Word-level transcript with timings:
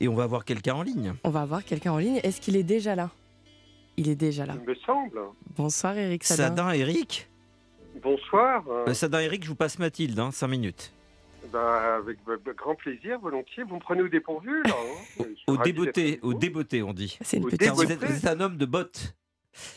Et 0.00 0.08
on 0.08 0.14
va 0.14 0.24
avoir 0.24 0.44
quelqu'un 0.44 0.74
en 0.74 0.82
ligne. 0.82 1.14
On 1.24 1.30
va 1.30 1.42
avoir 1.42 1.64
quelqu'un 1.64 1.92
en 1.92 1.98
ligne. 1.98 2.20
Est-ce 2.22 2.40
qu'il 2.40 2.56
est 2.56 2.62
déjà 2.64 2.94
là? 2.94 3.10
Il 3.96 4.08
est 4.08 4.16
déjà 4.16 4.44
là. 4.44 4.56
Il 4.60 4.66
me 4.68 4.74
semble. 4.74 5.20
Bonsoir 5.56 5.96
Eric 5.96 6.24
Sadin. 6.24 6.48
Sadin 6.48 6.70
Eric? 6.72 7.28
Bonsoir. 8.02 8.64
Euh, 8.68 8.92
Sadin 8.92 9.20
Eric, 9.20 9.44
je 9.44 9.48
vous 9.48 9.54
passe 9.54 9.78
Mathilde, 9.78 10.20
5 10.32 10.48
minutes. 10.48 10.92
Bah, 11.52 11.96
avec 11.96 12.18
b- 12.26 12.36
b- 12.44 12.54
grand 12.56 12.74
plaisir, 12.74 13.20
volontiers. 13.20 13.62
Vous 13.62 13.76
me 13.76 13.80
prenez 13.80 14.02
au 14.02 14.08
dépourvu, 14.08 14.62
là. 14.64 14.70
hein. 14.74 15.24
Au 15.46 15.54
avec 15.60 15.78
au 16.22 16.34
débeauté, 16.34 16.82
on 16.82 16.92
dit. 16.92 17.16
C'est 17.20 17.36
une 17.36 17.44
petite. 17.44 17.70
Vous 17.70 17.84
êtes, 17.92 18.02
vous 18.02 18.12
êtes 18.16 18.26
un 18.26 18.40
homme 18.40 18.56
de 18.56 18.66
botte. 18.66 19.14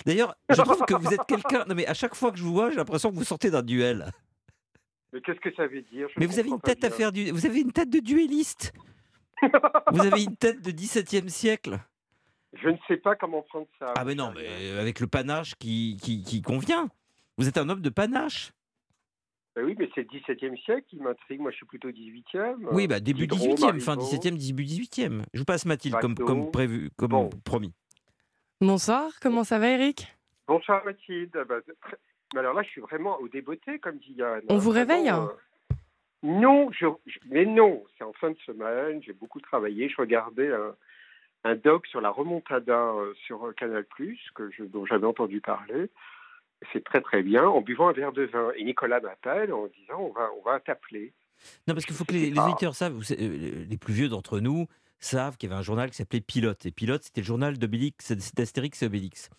D'ailleurs, 0.06 0.36
je 0.50 0.60
trouve 0.62 0.84
que 0.88 0.96
vous 0.96 1.14
êtes 1.14 1.26
quelqu'un. 1.28 1.66
Non, 1.70 1.76
mais 1.76 1.86
à 1.86 1.94
chaque 1.94 2.16
fois 2.16 2.32
que 2.32 2.38
je 2.40 2.44
vous 2.44 2.54
vois, 2.54 2.72
j'ai 2.72 2.78
l'impression 2.78 3.12
que 3.12 3.16
vous 3.16 3.24
sortez 3.24 3.52
d'un 3.52 3.62
duel. 3.62 4.12
Mais 5.14 5.22
qu'est-ce 5.22 5.40
que 5.40 5.54
ça 5.56 5.68
veut 5.68 5.84
dire? 5.84 6.08
Je 6.10 6.20
Mais 6.20 6.26
vous 6.26 6.40
avez 6.40 6.50
une 6.50 6.60
tête 6.62 6.84
à 6.84 6.90
faire 6.90 7.12
du. 7.12 7.30
Vous 7.32 7.46
avez 7.46 7.60
une 7.60 7.72
tête 7.72 7.90
de 7.92 8.00
duelliste. 8.00 8.74
Vous 9.92 10.02
avez 10.06 10.24
une 10.24 10.36
tête 10.36 10.62
de 10.62 10.72
17e 10.72 11.28
siècle. 11.30 11.80
Je 12.54 12.70
ne 12.70 12.78
sais 12.88 12.98
pas 12.98 13.16
comment 13.16 13.42
prendre 13.44 13.68
ça. 13.80 13.94
Ah, 13.96 14.04
mais 14.06 14.16
non, 14.16 14.32
mais 14.36 14.78
avec 14.80 15.00
le 15.00 15.07
panache 15.07 15.56
qui, 15.56 15.98
qui, 16.02 16.24
qui 16.24 16.42
convient. 16.42 16.89
Vous 17.38 17.47
êtes 17.47 17.58
un 17.58 17.70
homme 17.70 17.82
de 17.82 17.89
panache. 17.89 18.52
Bah 19.56 19.61
oui, 19.66 19.75
mais 19.78 19.89
c'est 19.96 20.02
le 20.02 20.20
17e 20.20 20.58
siècle 20.64 20.86
qui 20.89 20.97
m'intrigue. 20.97 21.39
Moi, 21.42 21.52
je 21.52 21.58
suis 21.58 21.66
plutôt 21.66 21.89
18e. 21.89 22.56
Oui, 22.71 22.88
bah 22.88 23.00
début 23.00 23.28
Diderot, 23.28 23.56
18e, 23.56 23.80
fin 23.80 23.96
Marivaux. 23.96 24.16
17e, 24.18 24.38
début 24.38 24.64
18e. 24.64 25.24
Je 25.34 25.39
vous 25.39 25.46
passe 25.46 25.66
Mathilde 25.66 25.97
comme, 26.00 26.14
Bateau. 26.14 26.25
comme 26.25 26.52
prévu, 26.52 26.89
comme 26.96 27.10
Bon. 27.10 27.30
promis. 27.44 27.74
Bonsoir, 28.61 29.11
comment 29.22 29.44
ça 29.44 29.60
va 29.60 29.69
Eric? 29.69 30.16
Bonsoir 30.47 30.83
Mathilde. 30.86 31.36
Ah 31.39 31.44
bah, 31.44 31.56
très- 31.82 31.97
mais 32.33 32.39
alors 32.39 32.53
là, 32.53 32.64
je 32.64 32.69
suis 32.69 32.81
vraiment 32.81 33.17
au 33.19 33.28
débeauté, 33.28 33.80
comme 33.80 33.97
dit 34.00 34.14
Yann. 34.17 34.42
On 34.50 34.58
vous 34.58 34.72
réveille, 34.72 35.09
hein 35.09 35.30
euh, 35.31 35.36
Non, 36.23 36.72
je, 36.72 36.88
je- 37.06 37.20
mais 37.30 37.45
non, 37.45 37.84
c'est 37.98 38.03
en 38.03 38.14
fin 38.14 38.31
de 38.31 38.38
semaine, 38.45 39.02
j'ai 39.03 39.14
beaucoup 39.14 39.39
travaillé. 39.39 39.88
Je 39.89 39.95
regardais 39.98 40.52
un, 40.52 40.75
un 41.44 41.56
doc 41.56 41.86
sur 41.88 42.02
la 42.02 42.09
remontada 42.09 42.73
euh, 42.94 43.14
sur 43.25 43.45
euh, 43.45 43.53
Canal+, 43.53 43.86
que 44.36 44.50
je, 44.52 44.64
dont 44.64 44.86
j'avais 44.86 45.06
entendu 45.06 45.41
parler. 45.41 45.89
C'est 46.73 46.83
très 46.83 47.02
très 47.02 47.22
bien, 47.22 47.45
en 47.45 47.61
buvant 47.61 47.88
un 47.89 47.94
verre 47.94 48.14
de 48.14 48.23
vin. 48.23 48.52
Et 48.56 48.64
Nicolas 48.64 49.00
m'appelle 49.00 49.53
en 49.53 49.67
disant 49.67 50.00
on 50.00 50.11
va, 50.11 50.30
on 50.39 50.41
va 50.41 50.59
t'appeler. 50.59 51.14
Non, 51.67 51.75
parce 51.75 51.86
qu'il 51.86 51.95
faut 51.95 52.03
que 52.03 52.14
les, 52.14 52.31
les 52.31 52.39
auditeurs 52.39 52.73
savent, 52.73 53.00
euh, 53.11 53.66
les 53.69 53.78
plus 53.78 53.94
vieux 53.94 54.09
d'entre 54.09 54.39
nous 54.39 54.66
savent 55.00 55.38
qu'il 55.38 55.47
y 55.47 55.52
avait 55.52 55.59
un 55.59 55.63
journal 55.63 55.91
qui 55.91 55.97
s'appelait 55.97 56.19
Pilote. 56.22 56.66
Et 56.66 56.72
Pilote, 56.72 57.03
c'était 57.03 57.22
le 57.22 57.28
journal 57.28 57.59
d'Astérix 57.59 58.81
et 58.81 58.86
Obélix. 58.88 59.30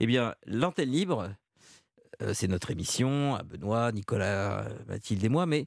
Eh 0.00 0.06
bien, 0.06 0.34
l'antenne 0.44 0.90
libre, 0.90 1.30
c'est 2.34 2.48
notre 2.48 2.70
émission, 2.70 3.34
à 3.34 3.42
Benoît, 3.42 3.90
Nicolas, 3.92 4.68
Mathilde 4.86 5.24
et 5.24 5.30
moi, 5.30 5.46
mais 5.46 5.66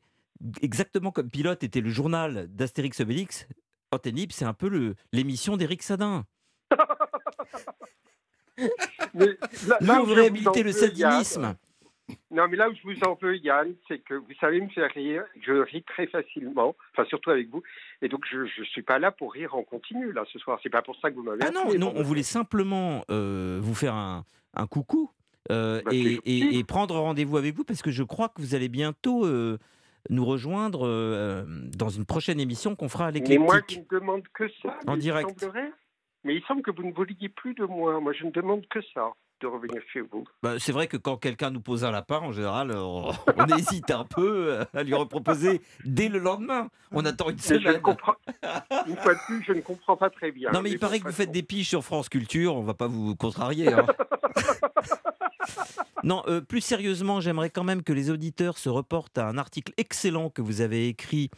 exactement 0.61 1.11
comme 1.11 1.29
Pilote 1.29 1.63
était 1.63 1.81
le 1.81 1.89
journal 1.89 2.47
d'Astérix 2.49 2.99
et 2.99 3.03
Obélix, 3.03 3.47
Antenne 3.91 4.15
libre, 4.15 4.33
c'est 4.33 4.45
un 4.45 4.53
peu 4.53 4.95
l'émission 5.11 5.57
d'Éric 5.57 5.83
Sadin. 5.83 6.25
Vous 9.13 9.25
en 10.47 10.63
le 10.63 10.71
sadinisme. 10.71 11.55
Non, 12.31 12.47
mais 12.47 12.57
là 12.57 12.69
où 12.69 12.73
je 12.73 12.81
vous 12.83 13.03
en 13.03 13.17
veux, 13.21 13.37
Yann, 13.37 13.73
c'est 13.87 13.99
que 13.99 14.15
vous 14.15 14.33
savez 14.39 14.61
me 14.61 14.69
faire 14.69 14.91
rire. 14.91 15.23
Je 15.41 15.53
ris 15.53 15.83
très 15.83 16.07
facilement, 16.07 16.75
enfin 16.93 17.07
surtout 17.07 17.29
avec 17.29 17.49
vous. 17.49 17.61
Et 18.01 18.07
donc, 18.07 18.25
je 18.29 18.39
ne 18.39 18.65
suis 18.65 18.81
pas 18.81 18.99
là 18.99 19.11
pour 19.11 19.33
rire 19.33 19.55
en 19.55 19.63
continu, 19.63 20.11
là, 20.11 20.23
ce 20.31 20.39
soir. 20.39 20.59
C'est 20.63 20.69
pas 20.69 20.81
pour 20.81 20.95
ça 20.99 21.11
que 21.11 21.15
vous 21.15 21.23
m'avez 21.23 21.39
Ah 21.43 21.51
non, 21.51 21.73
non, 21.77 21.93
on 21.95 22.03
voulait 22.03 22.23
simplement 22.23 23.03
euh, 23.11 23.59
vous 23.61 23.75
faire 23.75 23.93
un, 23.93 24.25
un 24.55 24.67
coucou 24.67 25.11
euh, 25.51 25.81
Bah, 25.85 25.91
et 25.93 26.63
prendre 26.67 26.95
rendez-vous 26.95 27.37
avec 27.37 27.55
vous 27.55 27.63
parce 27.63 27.81
que 27.81 27.91
je 27.91 28.03
crois 28.03 28.29
que 28.29 28.41
vous 28.41 28.55
allez 28.55 28.69
bientôt 28.69 29.25
euh, 29.25 29.57
nous 30.09 30.25
rejoindre 30.25 30.85
euh, 30.85 31.43
dans 31.77 31.89
une 31.89 32.05
prochaine 32.05 32.39
émission 32.39 32.75
qu'on 32.75 32.89
fera 32.89 33.07
à 33.07 33.11
Mais 33.11 33.19
moi, 33.37 33.55
je 33.55 33.59
l'éclectique. 33.61 33.91
ne 33.91 33.99
demande 33.99 34.23
que 34.33 34.47
ça. 34.61 34.75
En 34.87 34.95
il 34.95 34.99
direct. 35.01 35.29
semblerait- 35.39 35.71
Mais 36.23 36.35
il 36.35 36.43
semble 36.47 36.61
que 36.61 36.71
vous 36.71 36.83
ne 36.83 36.93
vouliez 36.93 37.29
plus 37.29 37.53
de 37.53 37.65
moi. 37.65 37.99
Moi, 37.99 38.13
je 38.13 38.25
ne 38.25 38.31
demande 38.31 38.65
que 38.69 38.79
ça, 38.93 39.11
de 39.41 39.47
revenir 39.47 39.81
chez 39.93 40.01
vous. 40.01 40.25
Bah, 40.43 40.55
c'est 40.59 40.71
vrai 40.73 40.87
que 40.87 40.97
quand 40.97 41.15
quelqu'un 41.17 41.49
nous 41.49 41.61
pose 41.61 41.85
un 41.85 41.91
lapin, 41.91 42.17
en 42.19 42.31
général, 42.33 42.71
on, 42.71 43.11
on 43.37 43.45
hésite 43.57 43.89
un 43.91 44.03
peu 44.03 44.51
euh, 44.51 44.65
à 44.73 44.83
lui 44.83 44.93
reproposer 44.95 45.61
dès 45.85 46.09
le 46.09 46.19
lendemain. 46.19 46.67
On 46.91 47.05
attend 47.05 47.29
une 47.29 47.35
Mais 47.37 47.41
je 47.41 47.53
ne 47.53 47.59
semaine. 47.59 47.81
comprends... 47.81 48.15
Une 48.87 48.97
fois 48.97 49.13
de 49.13 49.19
plus, 49.27 49.43
je 49.47 49.53
ne 49.53 49.61
comprends 49.61 49.95
pas 49.97 50.09
très 50.09 50.31
bien. 50.31 50.51
Non, 50.51 50.61
mais 50.61 50.69
il 50.71 50.75
bon, 50.75 50.79
paraît 50.81 50.99
que 50.99 51.05
vous 51.07 51.13
faites 51.13 51.31
des 51.31 51.43
piges 51.43 51.69
sur 51.69 51.83
France 51.83 52.09
Culture, 52.09 52.55
on 52.55 52.63
va 52.63 52.73
pas 52.73 52.87
vous 52.87 53.15
contrarier. 53.15 53.71
hein. 53.73 53.85
non, 56.03 56.23
euh, 56.27 56.41
plus 56.41 56.61
sérieusement, 56.61 57.19
j'aimerais 57.21 57.49
quand 57.49 57.63
même 57.63 57.83
que 57.83 57.93
les 57.93 58.09
auditeurs 58.09 58.57
se 58.57 58.69
reportent 58.69 59.17
à 59.17 59.27
un 59.27 59.37
article 59.37 59.73
excellent 59.77 60.29
que 60.29 60.41
vous 60.41 60.61
avez 60.61 60.87
écrit 60.87 61.29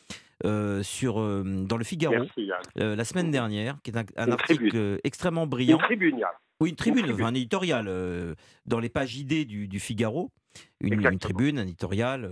euh, 0.45 0.81
sur, 0.83 1.19
euh, 1.19 1.43
dans 1.45 1.77
le 1.77 1.83
Figaro 1.83 2.15
Merci, 2.15 2.49
la 2.75 3.03
semaine 3.05 3.31
dernière, 3.31 3.77
qui 3.83 3.91
est 3.91 3.97
un, 3.97 4.05
un 4.17 4.27
Une 4.27 4.33
article 4.33 4.99
extrêmement 5.03 5.43
Une 5.43 5.49
brillant. 5.49 5.77
tribune, 5.77 6.17
Yann. 6.17 6.29
Oui, 6.59 6.69
une 6.69 6.75
tribune, 6.75 7.03
tribune. 7.03 7.21
enfin, 7.21 7.31
un 7.31 7.35
éditorial 7.35 8.35
dans 8.65 8.79
les 8.79 8.89
pages 8.89 9.15
idées 9.17 9.45
du, 9.45 9.67
du 9.67 9.79
Figaro. 9.79 10.29
Une, 10.79 11.05
une 11.05 11.17
tribune, 11.19 11.57
un 11.59 11.63
éditorial. 11.63 12.29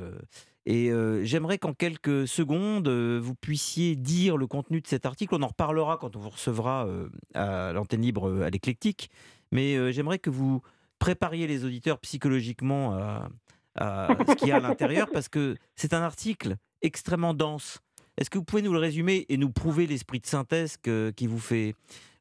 et 0.66 0.92
euh, 0.92 1.24
j'aimerais 1.24 1.58
qu'en 1.58 1.74
quelques 1.74 2.28
secondes, 2.28 2.88
euh, 2.88 3.20
vous 3.22 3.34
puissiez 3.34 3.96
dire 3.96 4.38
le 4.38 4.46
contenu 4.46 4.82
de 4.82 4.88
cet 4.88 5.06
article. 5.06 5.34
On 5.36 5.42
en 5.42 5.48
reparlera 5.48 5.98
quand 5.98 6.16
on 6.16 6.20
vous 6.20 6.30
recevra 6.30 6.86
euh, 6.86 7.10
à 7.34 7.72
l'antenne 7.74 8.02
libre 8.02 8.44
à 8.44 8.50
l'éclectique. 8.50 9.10
Mais 9.52 9.92
j'aimerais 9.92 10.20
que 10.20 10.30
vous 10.30 10.62
prépariez 11.00 11.48
les 11.48 11.66
auditeurs 11.66 12.00
psychologiquement 12.00 12.94
à, 12.96 13.30
à 13.76 14.10
ce 14.28 14.36
qu'il 14.36 14.50
y 14.50 14.52
a 14.52 14.58
à 14.58 14.60
l'intérieur 14.60 15.08
parce 15.14 15.30
que 15.30 15.56
c'est 15.76 15.94
un 15.94 16.02
article 16.02 16.56
extrêmement 16.82 17.34
dense. 17.34 17.82
Est-ce 18.18 18.30
que 18.30 18.38
vous 18.38 18.44
pouvez 18.44 18.62
nous 18.62 18.74
le 18.74 18.80
résumer 18.80 19.26
et 19.30 19.38
nous 19.38 19.50
prouver 19.52 19.88
l'esprit 19.88 20.20
de 20.20 20.26
synthèse 20.26 20.78
que- 20.78 21.12
qui 21.12 21.26
vous 21.28 21.40
fait 21.40 21.74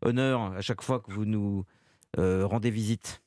honneur 0.02 0.40
à 0.56 0.60
chaque 0.60 0.82
fois 0.82 1.00
que 1.00 1.10
vous 1.10 1.24
nous 1.24 1.64
euh, 2.18 2.46
rendez 2.46 2.70
visite? 2.70 3.20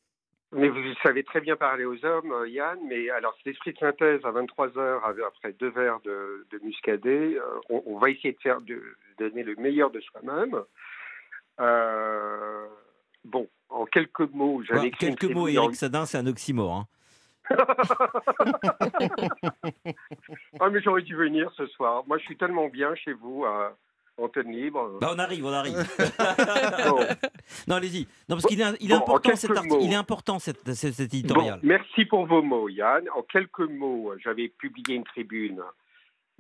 Mais 0.54 0.68
vous 0.70 0.80
savez 1.04 1.24
très 1.24 1.40
bien 1.40 1.56
parler 1.56 1.86
aux 1.86 2.04
hommes, 2.06 2.32
euh, 2.34 2.48
Yann. 2.50 2.78
Mais 2.90 3.10
alors, 3.10 3.34
c'est 3.38 3.50
l'esprit 3.52 3.72
de 3.74 3.78
synthèse 3.78 4.20
à 4.26 4.32
23 4.32 4.78
heures, 4.78 5.06
avec- 5.06 5.24
après 5.26 5.54
deux 5.54 5.70
verres 5.70 6.00
de, 6.04 6.46
de 6.52 6.60
muscadet. 6.64 7.38
euh, 7.38 7.42
on, 7.70 7.84
on 7.86 7.98
va 8.00 8.10
essayer 8.10 8.34
de 8.34 8.40
faire 8.42 8.60
de, 8.62 8.76
de 8.76 9.30
donner 9.30 9.44
le 9.44 9.56
meilleur 9.56 9.92
de 9.92 10.00
soi-même. 10.02 10.60
Euh, 11.60 12.68
bon, 13.26 13.48
en 13.72 13.86
quelques 13.86 14.30
mots, 14.34 14.62
j'avais 14.68 14.88
une 14.90 14.96
Quelques 14.96 15.24
mots, 15.26 15.44
tribune 15.46 15.60
en- 15.60 15.64
Eric 15.64 15.76
Sadin, 15.76 16.06
c'est 16.06 16.18
un 16.18 16.28
oxymore. 16.28 16.74
hein. 16.76 16.88
Ah, 20.60 20.70
mais 20.70 20.82
j'aurais 20.82 21.02
dû 21.02 21.16
venir 21.16 21.52
ce 21.58 21.66
soir. 21.68 22.04
Moi, 22.08 22.18
je 22.18 22.24
suis 22.24 22.38
tellement 22.38 22.68
bien 22.68 22.94
chez 22.96 23.14
vous 23.14 23.46
à 23.46 23.76
antenne 24.18 24.52
libre. 24.52 24.98
Bah, 25.02 25.12
on 25.16 25.20
arrive, 25.20 25.46
on 25.46 25.52
arrive. 25.54 25.76
Bon. 26.88 27.00
non, 27.68 27.76
allez-y. 27.76 28.02
Non, 28.30 28.36
parce 28.36 28.46
qu'il 28.46 28.62
est, 28.62 28.66
il 28.80 28.92
est 28.92 28.96
Bon, 28.96 29.02
important 29.02 29.36
cet 29.36 29.52
article. 29.52 29.74
mots. 29.76 29.80
Il 29.82 29.92
est 29.92 29.96
important 29.96 30.40
cet, 30.40 30.74
cet- 30.74 30.94
cet 30.94 31.10
Bon, 31.10 31.18
éditorial. 31.18 31.60
merci 31.64 32.06
pour 32.06 32.26
vos 32.26 32.42
mots, 32.42 32.70
Yann. 32.70 33.08
En 33.16 33.22
quelques 33.24 33.60
mots, 33.60 34.14
j'avais 34.24 34.48
publié 34.50 34.96
une 34.96 35.04
tribune 35.04 35.62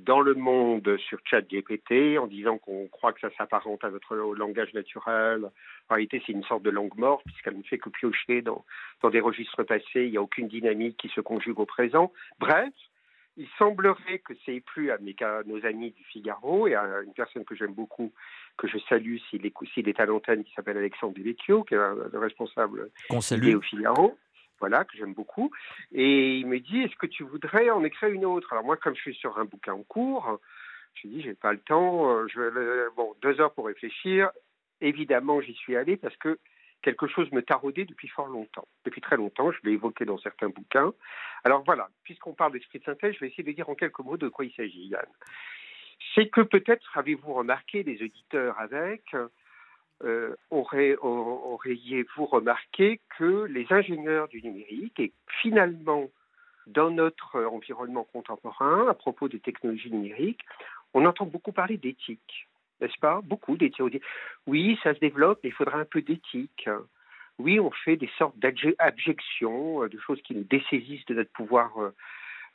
dans 0.05 0.21
Le 0.21 0.33
Monde 0.33 0.97
sur 0.97 1.19
ChatGPT 1.25 2.17
en 2.17 2.27
disant 2.27 2.57
qu'on 2.57 2.87
croit 2.87 3.13
que 3.13 3.21
ça 3.21 3.29
s'apparente 3.37 3.83
à 3.83 3.89
notre 3.89 4.15
langage 4.15 4.73
naturel. 4.73 5.45
En 5.89 5.95
réalité, 5.95 6.21
c'est 6.25 6.31
une 6.31 6.43
sorte 6.43 6.63
de 6.63 6.69
langue 6.69 6.95
morte 6.95 7.23
puisqu'elle 7.25 7.57
ne 7.57 7.63
fait 7.63 7.77
que 7.77 7.89
piocher 7.89 8.41
dans, 8.41 8.65
dans 9.01 9.09
des 9.09 9.19
registres 9.19 9.63
passés. 9.63 10.05
Il 10.05 10.11
n'y 10.11 10.17
a 10.17 10.21
aucune 10.21 10.47
dynamique 10.47 10.97
qui 10.97 11.09
se 11.09 11.21
conjugue 11.21 11.59
au 11.59 11.65
présent. 11.65 12.11
Bref, 12.39 12.73
il 13.37 13.47
semblerait 13.57 14.19
que 14.19 14.33
c'est 14.45 14.59
plu 14.61 14.91
à, 14.91 14.97
mes, 14.97 15.15
à 15.21 15.41
nos 15.45 15.65
amis 15.65 15.91
du 15.91 16.03
Figaro 16.03 16.67
et 16.67 16.75
à 16.75 17.01
une 17.05 17.13
personne 17.13 17.45
que 17.45 17.55
j'aime 17.55 17.73
beaucoup, 17.73 18.11
que 18.57 18.67
je 18.67 18.77
salue 18.89 19.17
s'il 19.29 19.45
est, 19.45 19.53
s'il 19.73 19.87
est 19.87 19.99
à 19.99 20.05
l'antenne, 20.05 20.43
qui 20.43 20.53
s'appelle 20.53 20.77
Alexandre 20.77 21.13
Devecchio, 21.13 21.63
qui 21.63 21.75
est 21.75 21.77
le 21.77 22.19
responsable 22.19 22.89
au 23.55 23.61
Figaro, 23.61 24.17
voilà, 24.61 24.85
que 24.85 24.95
j'aime 24.95 25.13
beaucoup. 25.13 25.51
Et 25.91 26.37
il 26.37 26.47
me 26.47 26.59
dit, 26.59 26.81
est-ce 26.83 26.95
que 26.95 27.07
tu 27.07 27.23
voudrais 27.23 27.69
en 27.69 27.83
écrire 27.83 28.09
une 28.09 28.25
autre? 28.25 28.53
Alors 28.53 28.63
moi, 28.63 28.77
comme 28.77 28.95
je 28.95 29.01
suis 29.01 29.15
sur 29.15 29.37
un 29.37 29.45
bouquin 29.45 29.73
en 29.73 29.83
cours, 29.83 30.39
je 30.93 31.07
dis, 31.07 31.21
j'ai 31.21 31.33
pas 31.33 31.51
le 31.51 31.59
temps, 31.59 32.17
euh, 32.17 32.89
bon, 32.95 33.13
deux 33.21 33.41
heures 33.41 33.53
pour 33.53 33.65
réfléchir. 33.65 34.29
Évidemment, 34.79 35.41
j'y 35.41 35.53
suis 35.53 35.75
allé 35.75 35.97
parce 35.97 36.15
que 36.17 36.39
quelque 36.81 37.07
chose 37.07 37.31
me 37.31 37.41
taraudait 37.41 37.85
depuis 37.85 38.07
fort 38.07 38.27
longtemps, 38.27 38.67
depuis 38.85 39.01
très 39.01 39.17
longtemps. 39.17 39.51
Je 39.51 39.59
l'ai 39.63 39.73
évoqué 39.73 40.05
dans 40.05 40.17
certains 40.17 40.49
bouquins. 40.49 40.93
Alors 41.43 41.63
voilà, 41.63 41.89
puisqu'on 42.03 42.33
parle 42.33 42.53
d'esprit 42.53 42.79
de 42.79 42.83
synthèse, 42.83 43.15
je 43.15 43.19
vais 43.19 43.27
essayer 43.27 43.43
de 43.43 43.51
dire 43.51 43.69
en 43.69 43.75
quelques 43.75 43.99
mots 43.99 44.17
de 44.17 44.29
quoi 44.29 44.45
il 44.45 44.53
s'agit, 44.53 44.87
Yann. 44.87 45.05
C'est 46.15 46.29
que 46.29 46.41
peut-être 46.41 46.97
avez-vous 46.97 47.33
remarqué, 47.33 47.83
les 47.83 48.01
auditeurs 48.01 48.59
avec, 48.59 49.15
euh, 50.03 50.35
auriez-vous 50.49 52.25
remarqué 52.25 52.99
que 53.17 53.45
les 53.45 53.67
ingénieurs 53.69 54.27
du 54.27 54.41
numérique, 54.41 54.99
et 54.99 55.13
finalement 55.41 56.09
dans 56.67 56.91
notre 56.91 57.43
environnement 57.43 58.03
contemporain, 58.03 58.87
à 58.87 58.93
propos 58.93 59.27
des 59.27 59.39
technologies 59.39 59.91
numériques, 59.91 60.41
on 60.93 61.05
entend 61.05 61.25
beaucoup 61.25 61.51
parler 61.51 61.77
d'éthique, 61.77 62.47
n'est-ce 62.79 62.99
pas? 62.99 63.21
Beaucoup 63.23 63.57
d'éthique. 63.57 64.01
Oui, 64.47 64.77
ça 64.83 64.93
se 64.93 64.99
développe, 64.99 65.39
mais 65.43 65.49
il 65.49 65.53
faudra 65.53 65.77
un 65.79 65.85
peu 65.85 66.01
d'éthique. 66.01 66.69
Oui, 67.39 67.59
on 67.59 67.71
fait 67.71 67.95
des 67.95 68.09
sortes 68.17 68.37
d'abjections, 68.37 69.87
de 69.87 69.99
choses 69.99 70.21
qui 70.21 70.35
nous 70.35 70.43
dessaisissent 70.43 71.05
de 71.05 71.15
notre 71.15 71.31
pouvoir 71.31 71.71
euh, 71.81 71.93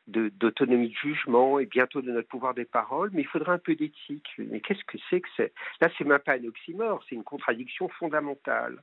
d'autonomie 0.07 0.91
de, 0.91 0.95
jugement 0.95 1.59
et 1.59 1.67
bientôt 1.67 2.01
de 2.01 2.13
notre 2.13 2.29
pouvoir 2.29 2.55
des 2.55 2.65
paroles, 2.65 3.11
mais 3.13 3.23
il 3.23 3.27
faudrait 3.27 3.53
un 3.53 3.59
peu 3.59 3.75
d'éthique. 3.75 4.29
Mais 4.39 4.61
qu'est-ce 4.61 4.85
que 4.85 4.99
c'est 5.11 5.21
que 5.21 5.29
c'est? 5.37 5.53
Là, 5.81 5.89
c'est 5.97 6.05
même 6.05 6.19
pas 6.21 6.35
un 6.35 6.45
oxymore, 6.45 7.05
c'est 7.09 7.15
une 7.15 7.25
contradiction 7.25 7.89
fondamentale. 7.89 8.83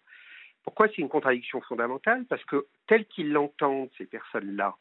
Pourquoi 0.63 0.87
c'est 0.87 0.99
une 0.99 1.09
contradiction 1.09 1.61
fondamentale? 1.61 2.25
Parce 2.25 2.43
que 2.45 2.67
tel 2.87 3.05
qu'ils 3.05 3.31
l'entendent, 3.31 3.89
ces 3.97 4.05
personnes-là, 4.05 4.75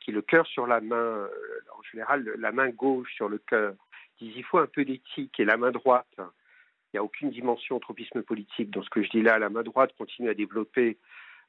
qui 0.00 0.12
le 0.12 0.22
cœur 0.22 0.46
sur 0.46 0.66
la 0.66 0.80
main, 0.80 0.96
euh, 0.96 1.28
en 1.76 1.82
général 1.90 2.24
la 2.38 2.52
main 2.52 2.68
gauche 2.68 3.12
sur 3.14 3.28
le 3.28 3.38
cœur, 3.38 3.74
disent 4.20 4.36
il 4.36 4.44
faut 4.44 4.58
un 4.58 4.66
peu 4.66 4.84
d'éthique 4.84 5.38
et 5.40 5.44
la 5.44 5.56
main 5.56 5.72
droite, 5.72 6.06
il 6.18 6.94
n'y 6.94 6.98
a 6.98 7.02
aucune 7.02 7.30
dimension 7.30 7.78
tropisme 7.80 8.22
politique 8.22 8.70
dans 8.70 8.82
ce 8.82 8.90
que 8.90 9.02
je 9.02 9.10
dis 9.10 9.22
là, 9.22 9.38
la 9.38 9.50
main 9.50 9.62
droite 9.62 9.92
continue 9.98 10.30
à 10.30 10.34
développer 10.34 10.98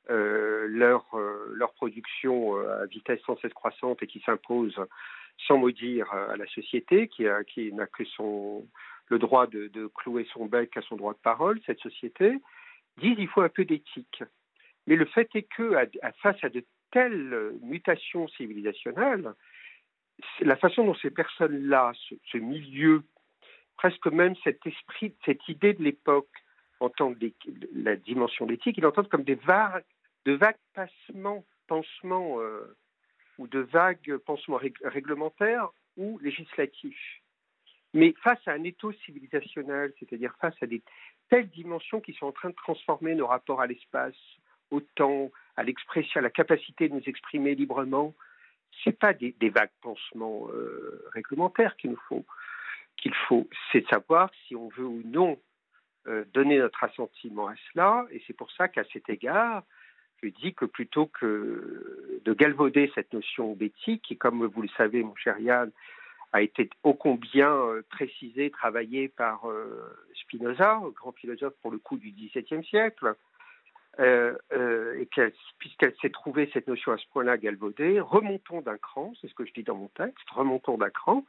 leur, 0.10 1.06
euh, 1.14 1.52
leur 1.54 1.74
production 1.74 2.56
à 2.56 2.86
vitesse 2.86 3.22
sans 3.26 3.38
cesse 3.38 3.54
croissante 3.54 4.02
et 4.04 4.08
qui 4.08 4.20
s'impose 4.22 4.76
sans 5.48 5.58
maudire 5.58 6.12
à 6.12 6.36
la 6.36 6.48
société, 6.48 7.08
qui, 7.08 7.26
qui 7.48 7.72
n'a 7.72 7.86
que 7.86 8.04
son, 8.06 8.68
le 9.10 9.20
droit 9.20 9.48
de, 9.48 9.88
clouer 9.96 10.28
son 10.34 10.46
bec 10.46 10.76
à 10.78 10.82
son 10.82 10.96
droit 10.96 11.14
de 11.14 11.20
parole, 11.20 11.60
cette 11.66 11.80
société, 11.80 12.38
disent 12.98 13.18
il 13.18 13.28
faut 13.28 13.42
un 13.42 13.50
peu 13.50 13.66
d'éthique. 13.66 14.24
Mais 14.88 14.96
le 14.96 15.06
fait 15.06 15.30
est 15.36 15.44
que, 15.44 15.74
face 16.22 16.44
à 16.44 16.50
de 16.50 16.64
telles 16.92 17.54
mutations 17.62 18.28
civilisationnelles, 18.30 19.34
la 20.42 20.56
façon 20.56 20.86
dont 20.86 20.96
ces 20.96 21.12
personnes-là, 21.12 21.94
ce, 22.32 22.38
milieu, 22.38 23.04
presque 23.78 24.08
même 24.08 24.36
cet 24.44 24.66
esprit, 24.66 25.14
cette 25.26 25.48
idée 25.48 25.74
de 25.74 25.84
l'époque, 25.84 26.30
entendent 26.80 27.18
la 27.74 27.96
dimension 27.96 28.46
d'éthique, 28.46 28.78
ils 28.78 28.84
l'entendent 28.84 29.10
comme 29.10 29.24
des 29.24 29.36
vagues, 29.36 29.84
de 30.26 30.34
vagues 30.34 30.58
pansements, 31.68 32.42
euh, 32.42 32.78
ou 33.38 33.48
de 33.48 33.60
vagues 33.60 34.18
pansements 34.18 34.60
réglementaires 34.84 35.70
ou 35.96 36.18
législatifs. 36.20 37.22
Mais 37.94 38.14
face 38.24 38.40
à 38.48 38.52
un 38.52 38.64
étau 38.64 38.92
civilisationnel, 39.06 39.94
c'est-à-dire 40.00 40.34
face 40.40 40.56
à 40.62 40.66
des 40.66 40.82
telles 41.30 41.50
dimensions 41.50 42.02
qui 42.02 42.14
sont 42.14 42.28
en 42.28 42.32
train 42.32 42.50
de 42.50 42.56
transformer 42.56 43.16
nos 43.16 43.28
rapports 43.28 43.62
à 43.62 43.68
l'espace, 43.68 44.16
au 44.72 44.82
temps, 44.82 45.32
à 45.56 45.64
l'expression, 45.64 46.20
à 46.20 46.22
la 46.22 46.30
capacité 46.30 46.90
de 46.90 46.94
nous 46.94 47.04
exprimer 47.06 47.56
librement, 47.56 48.14
ce 48.84 48.90
n'est 48.90 48.96
pas 48.96 49.14
des, 49.14 49.34
vagues 49.50 49.72
pansements 49.82 50.48
euh, 50.50 51.06
réglementaires 51.14 51.76
qu'il 51.78 51.92
nous 51.92 52.02
faut. 52.10 52.26
Qu'il 52.98 53.14
faut, 53.28 53.48
c'est 53.72 53.82
de 53.82 53.88
savoir 53.88 54.32
si 54.48 54.56
on 54.56 54.70
veut 54.70 54.86
ou 54.86 55.02
non 55.06 55.40
donner 56.34 56.58
notre 56.60 56.84
assentiment 56.84 57.48
à 57.48 57.56
cela. 57.72 58.06
Et 58.12 58.22
c'est 58.28 58.34
pour 58.34 58.52
ça 58.52 58.68
qu'à 58.68 58.84
cet 58.94 59.10
égard, 59.10 59.64
je 60.24 60.30
dis 60.30 60.54
que 60.54 60.66
plutôt 60.66 61.08
que 61.08 62.22
de 62.24 62.34
galvauder 62.34 62.92
cette 62.96 63.14
notion 63.14 63.54
d'éthique, 63.54 64.04
qui, 64.04 64.18
comme 64.18 64.46
vous 64.46 64.62
le 64.62 64.70
savez, 64.78 65.04
mon 65.04 65.16
cher 65.16 65.40
Yann, 65.40 65.72
a 66.34 66.42
été 66.42 66.70
ô 66.84 66.94
combien 66.94 67.52
euh, 67.52 67.84
précisée, 67.90 68.52
travaillée 68.52 69.08
par 69.08 69.46
Spinoza, 70.16 70.82
grand 70.96 71.14
philosophe 71.14 71.56
pour 71.62 71.72
le 71.72 71.78
coup 71.78 71.98
du 71.98 72.12
XVIIe 72.12 72.66
siècle, 72.66 73.16
euh, 74.00 74.36
euh, 74.54 75.06
puisqu'elle 75.58 75.96
s'est 76.02 76.12
trouvée 76.12 76.50
cette 76.54 76.68
notion 76.68 76.92
à 76.92 76.98
ce 76.98 77.06
point-là 77.14 77.38
galvaudée, 77.38 78.00
remontons 78.00 78.62
d'un 78.62 78.78
cran, 78.78 79.14
c'est 79.20 79.28
ce 79.28 79.34
que 79.34 79.44
je 79.44 79.54
dis 79.54 79.64
dans 79.64 79.76
mon 79.76 79.88
texte, 79.88 80.30
remontons 80.30 80.78
d'un 80.78 80.92
cran, 80.92 81.26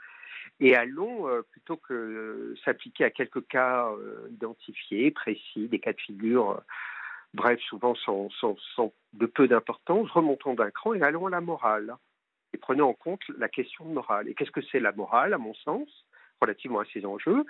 et 0.60 0.74
allons, 0.74 1.28
euh, 1.28 1.42
plutôt 1.50 1.76
que 1.76 2.54
s'appliquer 2.64 3.04
à 3.04 3.10
quelques 3.10 3.46
cas 3.46 3.90
identifiés, 4.30 5.10
précis, 5.10 5.68
des 5.68 5.78
cas 5.78 5.92
de 5.92 6.00
figure, 6.00 6.60
bref, 7.34 7.60
souvent 7.60 7.94
de 9.12 9.26
peu 9.26 9.48
d'importance, 9.48 10.10
remontons 10.10 10.54
d'un 10.54 10.70
cran 10.70 10.94
et 10.94 11.02
allons 11.02 11.26
à 11.26 11.30
la 11.30 11.40
morale. 11.40 11.96
Et 12.54 12.58
prenons 12.58 12.88
en 12.88 12.94
compte 12.94 13.22
la 13.36 13.48
question 13.48 13.84
de 13.84 13.92
morale. 13.92 14.28
Et 14.28 14.34
qu'est-ce 14.34 14.50
que 14.50 14.62
c'est 14.62 14.80
la 14.80 14.92
morale, 14.92 15.34
à 15.34 15.38
mon 15.38 15.54
sens, 15.54 15.88
relativement 16.40 16.80
à 16.80 16.84
ces 16.92 17.04
enjeux? 17.04 17.44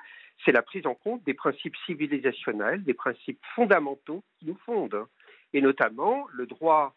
C'est 0.45 0.53
la 0.53 0.63
prise 0.63 0.87
en 0.87 0.95
compte 0.95 1.23
des 1.25 1.35
principes 1.35 1.77
civilisationnels, 1.87 2.83
des 2.83 2.95
principes 2.95 3.41
fondamentaux 3.55 4.25
qui 4.39 4.47
nous 4.47 4.59
fondent, 4.67 5.07
et 5.53 5.61
notamment 5.61 6.27
le 6.33 6.47
droit 6.47 6.95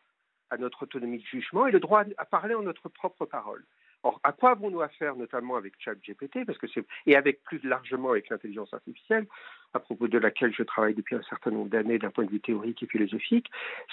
à 0.49 0.57
notre 0.57 0.83
autonomie 0.83 1.19
de 1.19 1.25
jugement 1.25 1.67
et 1.67 1.71
le 1.71 1.79
droit 1.79 2.03
à 2.17 2.25
parler 2.25 2.55
en 2.55 2.63
notre 2.63 2.89
propre 2.89 3.25
parole. 3.25 3.63
Or, 4.03 4.19
à 4.23 4.31
quoi 4.31 4.51
avons-nous 4.51 4.81
affaire, 4.81 5.15
notamment 5.15 5.55
avec 5.55 5.73
ChatGPT, 5.79 6.45
parce 6.45 6.57
que 6.57 6.67
c'est 6.67 6.83
et 7.05 7.15
avec 7.15 7.43
plus 7.43 7.59
largement 7.63 8.11
avec 8.11 8.29
l'intelligence 8.29 8.73
artificielle, 8.73 9.27
à 9.73 9.79
propos 9.79 10.07
de 10.07 10.17
laquelle 10.17 10.53
je 10.53 10.63
travaille 10.63 10.95
depuis 10.95 11.15
un 11.15 11.21
certain 11.23 11.51
nombre 11.51 11.69
d'années 11.69 11.99
d'un 11.99 12.09
point 12.09 12.25
de 12.25 12.31
vue 12.31 12.39
théorique 12.39 12.81
et 12.81 12.87
philosophique, 12.87 13.49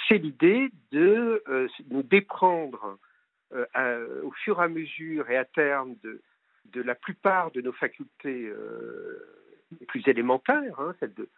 c'est 0.09 0.19
l'idée 0.19 0.71
de 0.93 1.43
euh, 1.49 1.69
nous 1.91 2.03
déprendre 2.03 2.99
euh, 3.53 4.23
au 4.23 4.33
fur 4.33 4.61
et 4.61 4.65
à 4.65 4.69
mesure 4.69 5.31
et 5.31 5.37
à 5.37 5.45
terme 5.45 5.95
de, 6.03 6.21
la 6.83 6.95
plupart 6.95 7.51
de 7.51 7.61
nos 7.61 7.73
facultés 7.73 8.47
euh, 8.47 9.19
les 9.79 9.87
plus 9.87 10.07
élémentaires, 10.07 10.81
hein, 10.81 10.95
celle 11.01 11.15
de, 11.15 11.29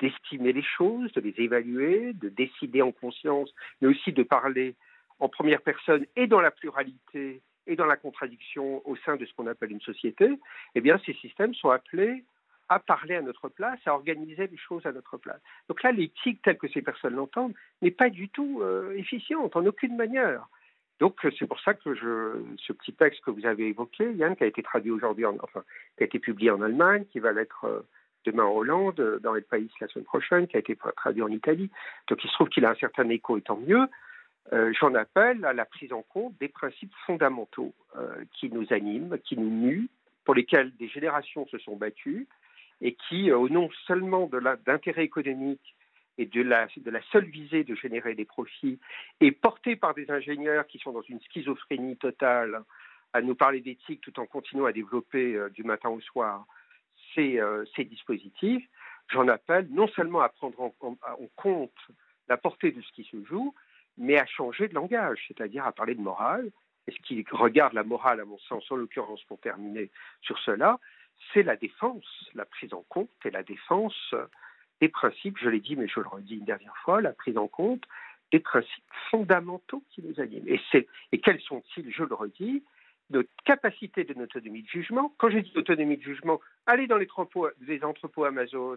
d'estimer 0.00 0.52
les 0.52 0.62
choses, 0.62 1.12
de 1.12 1.20
les 1.20 1.34
évaluer, 1.38 2.12
de 2.12 2.28
décider 2.28 2.82
en 2.82 2.92
conscience, 2.92 3.52
mais 3.80 3.88
aussi 3.88 4.12
de 4.12 4.22
parler 4.22 4.76
en 5.18 5.28
première 5.28 5.60
personne 5.62 6.06
et 6.16 6.26
dans 6.26 6.40
la 6.40 6.52
pluralité 6.52 7.42
et 7.68 7.76
dans 7.76 7.86
la 7.86 7.96
contradiction 7.96 8.82
au 8.88 8.96
sein 8.96 9.16
de 9.16 9.24
ce 9.24 9.32
qu'on 9.34 9.46
appelle 9.46 9.70
une 9.70 9.80
société, 9.80 10.28
eh 10.74 10.80
bien, 10.80 10.98
ces 11.06 11.14
systèmes 11.14 11.54
sont 11.54 11.70
appelés 11.70 12.24
à 12.68 12.80
parler 12.80 13.14
à 13.14 13.22
notre 13.22 13.48
place, 13.48 13.78
à 13.86 13.94
organiser 13.94 14.46
les 14.46 14.56
choses 14.56 14.84
à 14.84 14.92
notre 14.92 15.16
place. 15.16 15.40
Donc 15.68 15.82
là, 15.82 15.92
l'éthique 15.92 16.42
telle 16.42 16.58
que 16.58 16.68
ces 16.68 16.82
personnes 16.82 17.14
l'entendent 17.14 17.54
n'est 17.80 17.90
pas 17.90 18.10
du 18.10 18.28
tout 18.28 18.60
euh, 18.62 18.94
efficiente, 18.96 19.56
en 19.56 19.64
aucune 19.64 19.96
manière. 19.96 20.46
Donc 21.00 21.16
c'est 21.38 21.46
pour 21.46 21.60
ça 21.60 21.74
que 21.74 21.94
ce 21.94 22.72
petit 22.72 22.92
texte 22.92 23.20
que 23.22 23.30
vous 23.30 23.46
avez 23.46 23.68
évoqué, 23.68 24.12
Yann, 24.14 24.34
qui 24.34 24.42
a 24.42 24.48
été 24.48 24.62
traduit 24.62 24.90
aujourd'hui, 24.90 25.24
qui 25.96 26.02
a 26.02 26.06
été 26.06 26.18
publié 26.18 26.50
en 26.50 26.60
Allemagne, 26.60 27.04
qui 27.12 27.20
va 27.20 27.32
l'être 27.32 27.64
euh, 27.64 27.80
demain 28.24 28.44
en 28.44 28.52
Hollande, 28.52 28.98
euh, 28.98 29.20
dans 29.20 29.32
les 29.32 29.40
pays 29.40 29.70
la 29.80 29.86
semaine 29.88 30.04
prochaine, 30.04 30.48
qui 30.48 30.56
a 30.56 30.60
été 30.60 30.76
traduit 30.96 31.22
en 31.22 31.28
Italie. 31.28 31.70
Donc 32.08 32.22
il 32.24 32.28
se 32.28 32.34
trouve 32.34 32.48
qu'il 32.48 32.64
a 32.64 32.70
un 32.70 32.74
certain 32.74 33.08
écho, 33.10 33.38
et 33.38 33.42
tant 33.42 33.56
mieux. 33.56 33.86
Euh, 34.52 34.72
j'en 34.78 34.94
appelle 34.94 35.44
à 35.44 35.52
la 35.52 35.64
prise 35.64 35.92
en 35.92 36.02
compte 36.02 36.36
des 36.38 36.48
principes 36.48 36.94
fondamentaux 37.06 37.74
qui 38.34 38.48
nous 38.50 38.72
animent, 38.72 39.18
qui 39.18 39.36
nous 39.36 39.50
nuent, 39.50 39.88
pour 40.24 40.34
lesquels 40.34 40.74
des 40.76 40.88
générations 40.88 41.46
se 41.48 41.58
sont 41.58 41.76
battues 41.76 42.28
et 42.80 42.94
qui, 42.94 43.32
au 43.32 43.48
nom 43.48 43.68
seulement 43.86 44.30
d'intérêts 44.66 45.04
économiques 45.04 45.74
et 46.18 46.26
de 46.26 46.42
la, 46.42 46.68
seule 47.12 47.24
visée 47.24 47.64
de 47.64 47.74
générer 47.74 48.14
des 48.14 48.24
profits, 48.24 48.78
et 49.20 49.30
porté 49.30 49.76
par 49.76 49.94
des 49.94 50.10
ingénieurs 50.10 50.66
qui 50.66 50.78
sont 50.78 50.92
dans 50.92 51.02
une 51.02 51.20
schizophrénie 51.20 51.96
totale, 51.96 52.62
à 53.14 53.22
nous 53.22 53.34
parler 53.34 53.60
d'éthique 53.60 54.02
tout 54.02 54.20
en 54.20 54.26
continuant 54.26 54.66
à 54.66 54.72
développer 54.72 55.34
euh, 55.34 55.48
du 55.48 55.62
matin 55.62 55.88
au 55.88 56.00
soir 56.00 56.44
ces, 57.14 57.40
euh, 57.40 57.64
dispositifs, 57.78 58.68
j'en 59.10 59.28
appelle 59.28 59.66
non 59.70 59.88
seulement 59.88 60.20
à 60.20 60.28
prendre 60.28 60.60
en, 60.60 60.74
en, 60.82 60.96
compte 61.36 61.72
la 62.28 62.36
portée 62.36 62.70
de 62.70 62.82
ce 62.82 62.92
qui 62.92 63.04
se 63.04 63.24
joue, 63.24 63.54
mais 63.98 64.18
à 64.18 64.26
changer 64.26 64.68
de 64.68 64.74
langage, 64.74 65.24
c'est-à-dire 65.28 65.66
à 65.66 65.72
parler 65.72 65.94
de 65.94 66.00
morale. 66.00 66.50
Et 66.86 66.92
ce 66.92 66.98
qui 67.00 67.24
regarde 67.30 67.74
la 67.74 67.84
morale, 67.84 68.20
à 68.20 68.24
mon 68.24 68.38
sens, 68.38 68.70
en 68.70 68.76
l'occurrence 68.76 69.22
pour 69.24 69.38
terminer 69.40 69.90
sur 70.22 70.38
cela, 70.38 70.78
c'est 71.32 71.42
la 71.42 71.56
défense, 71.56 72.30
la 72.34 72.46
prise 72.46 72.72
en 72.72 72.84
compte 72.88 73.10
et 73.24 73.30
la 73.30 73.42
défense 73.42 74.14
des 74.80 74.88
principes, 74.88 75.36
je 75.38 75.48
l'ai 75.48 75.60
dit, 75.60 75.76
mais 75.76 75.88
je 75.88 76.00
le 76.00 76.06
redis 76.06 76.36
une 76.36 76.44
dernière 76.44 76.76
fois, 76.78 77.00
la 77.00 77.12
prise 77.12 77.36
en 77.36 77.48
compte 77.48 77.84
des 78.30 78.40
principes 78.40 78.84
fondamentaux 79.10 79.82
qui 79.90 80.02
nous 80.02 80.20
animent. 80.20 80.48
Et, 80.48 80.60
et 81.12 81.18
quels 81.18 81.40
sont-ils 81.40 81.90
Je 81.90 82.04
le 82.04 82.14
redis, 82.14 82.62
notre 83.10 83.30
capacité 83.44 84.04
de 84.04 84.14
autonomie 84.20 84.62
de 84.62 84.68
jugement. 84.68 85.14
Quand 85.18 85.30
j'ai 85.30 85.42
dit 85.42 85.52
autonomie 85.56 85.96
de 85.96 86.02
jugement, 86.02 86.40
allez 86.66 86.86
dans 86.86 86.98
les, 86.98 87.06
entrepôts, 87.06 87.48
les 87.66 87.82
entrepôts 87.82 88.24
Amazon, 88.24 88.76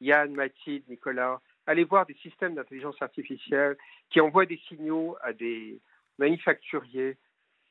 Yann, 0.00 0.32
Mathilde, 0.34 0.84
Nicolas, 0.88 1.40
allez 1.66 1.84
voir 1.84 2.06
des 2.06 2.14
systèmes 2.14 2.54
d'intelligence 2.54 3.00
artificielle 3.00 3.76
qui 4.10 4.20
envoient 4.20 4.46
des 4.46 4.60
signaux 4.68 5.16
à 5.22 5.32
des 5.32 5.80
manufacturiers 6.18 7.16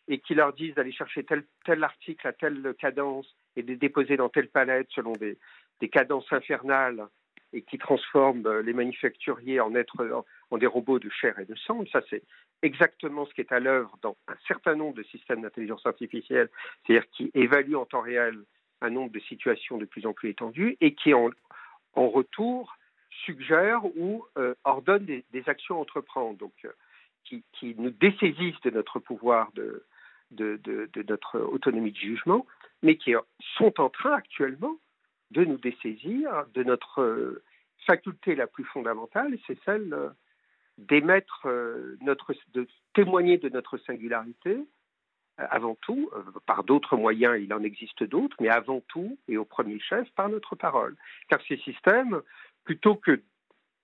et 0.07 0.19
qui 0.19 0.35
leur 0.35 0.53
disent 0.53 0.75
d'aller 0.75 0.91
chercher 0.91 1.23
tel, 1.23 1.45
tel 1.65 1.83
article 1.83 2.27
à 2.27 2.33
telle 2.33 2.75
cadence 2.77 3.27
et 3.55 3.63
de 3.63 3.73
déposer 3.73 4.17
dans 4.17 4.29
telle 4.29 4.49
palette 4.49 4.87
selon 4.91 5.13
des, 5.13 5.37
des 5.79 5.89
cadences 5.89 6.31
infernales 6.31 7.07
et 7.53 7.61
qui 7.61 7.77
transforment 7.77 8.45
euh, 8.45 8.61
les 8.61 8.73
manufacturiers 8.73 9.59
en, 9.59 9.73
être, 9.75 10.25
en 10.51 10.57
des 10.57 10.67
robots 10.67 10.99
de 10.99 11.09
chair 11.09 11.39
et 11.39 11.45
de 11.45 11.55
sang. 11.55 11.83
Ça, 11.91 12.01
c'est 12.09 12.23
exactement 12.61 13.25
ce 13.25 13.33
qui 13.33 13.41
est 13.41 13.51
à 13.51 13.59
l'œuvre 13.59 13.97
dans 14.01 14.17
un 14.27 14.35
certain 14.47 14.75
nombre 14.75 14.95
de 14.95 15.03
systèmes 15.03 15.41
d'intelligence 15.41 15.85
artificielle, 15.85 16.49
c'est-à-dire 16.85 17.09
qui 17.11 17.31
évaluent 17.33 17.77
en 17.77 17.85
temps 17.85 18.01
réel 18.01 18.37
un 18.81 18.89
nombre 18.89 19.11
de 19.11 19.19
situations 19.19 19.77
de 19.77 19.85
plus 19.85 20.05
en 20.05 20.13
plus 20.13 20.29
étendues 20.29 20.77
et 20.81 20.93
qui, 20.93 21.13
en, 21.13 21.29
en 21.93 22.09
retour, 22.09 22.75
suggèrent 23.24 23.86
ou 23.98 24.25
euh, 24.38 24.55
ordonnent 24.63 25.05
des, 25.05 25.43
actions 25.48 25.77
à 25.77 25.81
entreprendre, 25.81 26.38
donc 26.38 26.53
euh, 26.65 26.72
qui, 27.24 27.43
qui, 27.53 27.75
nous 27.77 27.91
dessaisissent 27.91 28.60
de 28.63 28.69
notre 28.69 29.00
pouvoir 29.00 29.51
de, 29.53 29.86
de, 30.31 30.89
notre 31.07 31.39
autonomie 31.39 31.91
de 31.91 31.98
jugement, 31.98 32.45
mais 32.84 32.98
qui 32.98 33.13
sont 33.57 33.79
en 33.79 33.89
train 33.89 34.13
actuellement 34.13 34.77
de 35.31 35.43
nous 35.43 35.57
dessaisir 35.57 36.45
de 36.53 36.63
notre 36.63 37.01
euh, 37.01 37.43
faculté 37.86 38.36
la 38.36 38.48
plus 38.48 38.63
fondamentale, 38.65 39.38
c'est 39.48 39.57
celle 39.63 39.95
d'émettre 40.77 41.48
notre, 42.01 42.34
de 42.53 42.67
témoigner 42.93 43.38
de 43.38 43.48
notre 43.50 43.77
singularité 43.77 44.57
avant 45.38 45.75
tout, 45.75 46.10
par 46.45 46.63
d'autres 46.63 46.95
moyens, 46.95 47.38
il 47.39 47.53
en 47.53 47.62
existe 47.62 48.03
d'autres, 48.03 48.36
mais 48.39 48.50
avant 48.50 48.81
tout 48.88 49.17
et 49.27 49.38
au 49.38 49.45
premier 49.45 49.79
chef 49.79 50.10
par 50.15 50.29
notre 50.29 50.55
parole. 50.55 50.95
Car 51.29 51.39
ces 51.48 51.57
systèmes, 51.57 52.22
plutôt 52.65 52.95
que 52.95 53.22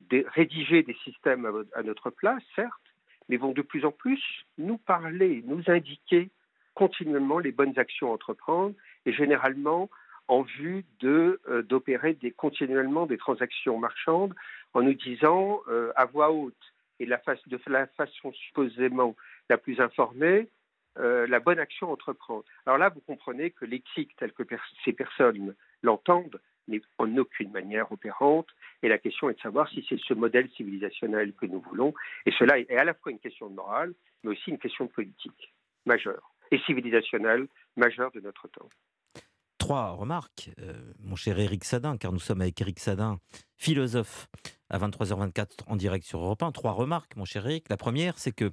de 0.10 0.26
rédiger 0.28 0.84
des 0.84 0.96
systèmes 1.04 1.48
à 1.74 1.84
notre 1.84 2.10
place, 2.10 2.44
certes, 2.56 2.74
mais 3.30 3.38
vont 3.38 3.54
de 3.54 3.62
plus 3.62 3.86
en 3.86 3.92
plus 3.92 4.22
nous 4.58 4.78
parler, 4.78 5.44
nous 5.46 5.64
indiquer 5.68 6.30
continuellement 6.74 7.40
les 7.40 7.52
bonnes 7.52 7.78
actions 7.78 8.12
à 8.12 8.14
entreprendre 8.14 8.76
et 9.06 9.14
généralement 9.14 9.90
en 10.28 10.42
vue 10.42 10.86
de 11.00 11.40
euh, 11.48 11.62
d'opérer 11.62 12.18
continuellement 12.36 13.06
des 13.06 13.18
transactions 13.18 13.78
marchandes 13.78 14.34
en 14.74 14.82
nous 14.82 14.94
disant 14.94 15.62
euh, 15.68 15.92
à 15.96 16.06
voix 16.06 16.32
haute 16.32 16.56
et 17.00 17.06
de 17.06 17.10
la 17.68 17.88
façon 17.88 18.32
supposément 18.32 19.16
la 19.50 19.58
plus 19.58 19.80
informée 19.80 20.50
euh, 21.00 21.26
la 21.26 21.40
bonne 21.40 21.60
action 21.60 21.88
à 21.88 21.94
entreprendre. 21.94 22.44
Alors 22.66 22.78
là, 22.78 22.90
vous 22.90 23.00
comprenez 23.02 23.52
que 23.52 23.64
l'éthique 23.64 24.14
telle 24.18 24.34
que 24.34 24.44
ces 24.84 24.92
personnes 24.92 25.56
l'entendent 25.84 26.40
en 26.98 27.18
aucune 27.18 27.52
manière 27.52 27.92
opérante. 27.92 28.48
Et 28.84 28.90
la 28.90 28.98
question 28.98 29.30
est 29.30 29.36
de 29.36 29.40
savoir 29.40 29.70
si 29.70 29.86
c'est 29.88 30.00
ce 30.00 30.14
modèle 30.14 30.50
civilisationnel 30.56 31.34
que 31.34 31.46
nous 31.46 31.62
voulons. 31.62 31.94
Et 32.26 32.32
cela 32.38 32.60
est 32.60 32.70
à 32.78 32.84
la 32.84 32.94
fois 32.94 33.12
une 33.12 33.20
question 33.20 33.50
morale, 33.50 33.94
mais 34.24 34.32
aussi 34.32 34.50
une 34.50 34.60
question 34.60 34.88
politique 34.88 35.54
majeure 35.86 36.32
et 36.52 36.60
civilisationnelle 36.60 37.48
majeure 37.76 38.12
de 38.12 38.20
notre 38.20 38.48
temps. 38.48 38.70
Trois 39.58 39.92
remarques, 39.92 40.50
euh, 40.60 40.74
mon 41.00 41.16
cher 41.16 41.40
Éric 41.40 41.64
Sadin, 41.64 41.98
car 41.98 42.12
nous 42.12 42.20
sommes 42.20 42.42
avec 42.42 42.60
Éric 42.60 42.80
Sadin, 42.80 43.20
philosophe, 43.58 44.28
à 44.70 44.80
23h24 44.80 45.66
en 45.68 45.76
direct 45.76 46.06
sur 46.06 46.20
Europe 46.20 46.44
1. 46.44 46.52
Trois 46.52 46.72
remarques, 46.72 47.16
mon 47.16 47.26
cher 47.26 47.46
Éric. 47.46 47.70
La 47.70 47.78
première, 47.78 48.18
c'est 48.18 48.32
que 48.32 48.52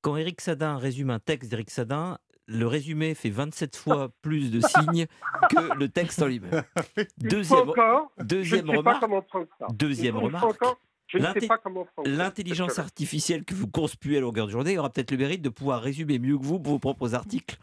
quand 0.00 0.16
Éric 0.16 0.40
Sadin 0.40 0.78
résume 0.78 1.10
un 1.10 1.18
texte 1.18 1.50
d'Éric 1.50 1.70
Sadin, 1.70 2.18
le 2.50 2.66
résumé 2.66 3.14
fait 3.14 3.30
27 3.30 3.76
fois 3.76 4.10
plus 4.22 4.50
de 4.50 4.60
signes 4.60 5.06
que 5.48 5.78
le 5.78 5.88
texte 5.88 6.22
en 6.22 6.26
lui-même. 6.26 6.62
Deuxième, 7.18 7.72
deuxième 8.18 8.70
remarque. 8.70 9.04
Deuxième 9.72 10.16
remarque. 10.16 10.64
L'intelligence 12.04 12.78
artificielle 12.78 13.44
que 13.44 13.54
vous 13.54 13.66
conspuez 13.66 14.18
à 14.18 14.20
longueur 14.20 14.46
de 14.46 14.52
journée 14.52 14.78
aura 14.78 14.90
peut-être 14.90 15.10
le 15.10 15.16
mérite 15.16 15.42
de 15.42 15.48
pouvoir 15.48 15.82
résumer 15.82 16.18
mieux 16.18 16.38
que 16.38 16.44
vous 16.44 16.60
vos 16.62 16.78
propres 16.78 17.14
articles, 17.14 17.56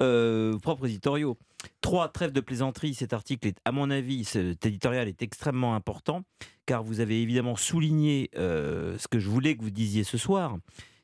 euh, 0.00 0.50
vos 0.52 0.60
propres 0.60 0.86
éditoriaux. 0.86 1.36
Trois, 1.80 2.08
trêve 2.08 2.30
de 2.30 2.40
plaisanterie. 2.40 2.94
Cet 2.94 3.12
article 3.12 3.48
est, 3.48 3.58
à 3.64 3.72
mon 3.72 3.90
avis, 3.90 4.24
cet 4.24 4.64
éditorial 4.64 5.08
est 5.08 5.22
extrêmement 5.22 5.74
important, 5.74 6.22
car 6.66 6.84
vous 6.84 7.00
avez 7.00 7.20
évidemment 7.20 7.56
souligné 7.56 8.30
euh, 8.36 8.96
ce 8.98 9.08
que 9.08 9.18
je 9.18 9.28
voulais 9.28 9.56
que 9.56 9.62
vous 9.62 9.70
disiez 9.70 10.04
ce 10.04 10.18
soir 10.18 10.56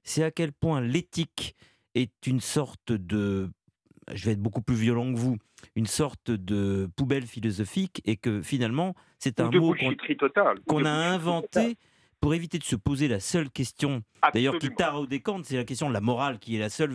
c'est 0.04 0.23
à 0.23 0.30
quel 0.30 0.52
point 0.52 0.80
l'éthique 0.80 1.56
est 1.94 2.26
une 2.26 2.40
sorte 2.40 2.92
de, 2.92 3.50
je 4.12 4.24
vais 4.26 4.32
être 4.32 4.42
beaucoup 4.42 4.62
plus 4.62 4.76
violent 4.76 5.12
que 5.12 5.18
vous, 5.18 5.36
une 5.76 5.86
sorte 5.86 6.30
de 6.30 6.88
poubelle 6.96 7.26
philosophique 7.26 8.02
et 8.04 8.16
que 8.16 8.42
finalement 8.42 8.94
c'est 9.18 9.40
un 9.40 9.50
mot 9.50 9.74
qu'on 10.66 10.84
a 10.84 10.90
inventé 10.90 11.76
pour 12.20 12.34
éviter 12.34 12.58
de 12.58 12.64
se 12.64 12.76
poser 12.76 13.06
la 13.06 13.20
seule 13.20 13.50
question, 13.50 14.02
d'ailleurs 14.32 14.58
qui 14.58 14.70
taraudécante, 14.70 15.44
c'est 15.44 15.56
la 15.56 15.64
question 15.64 15.88
de 15.88 15.94
la 15.94 16.00
morale 16.00 16.38
qui 16.38 16.56
est 16.56 16.58
la 16.58 16.70
seule 16.70 16.94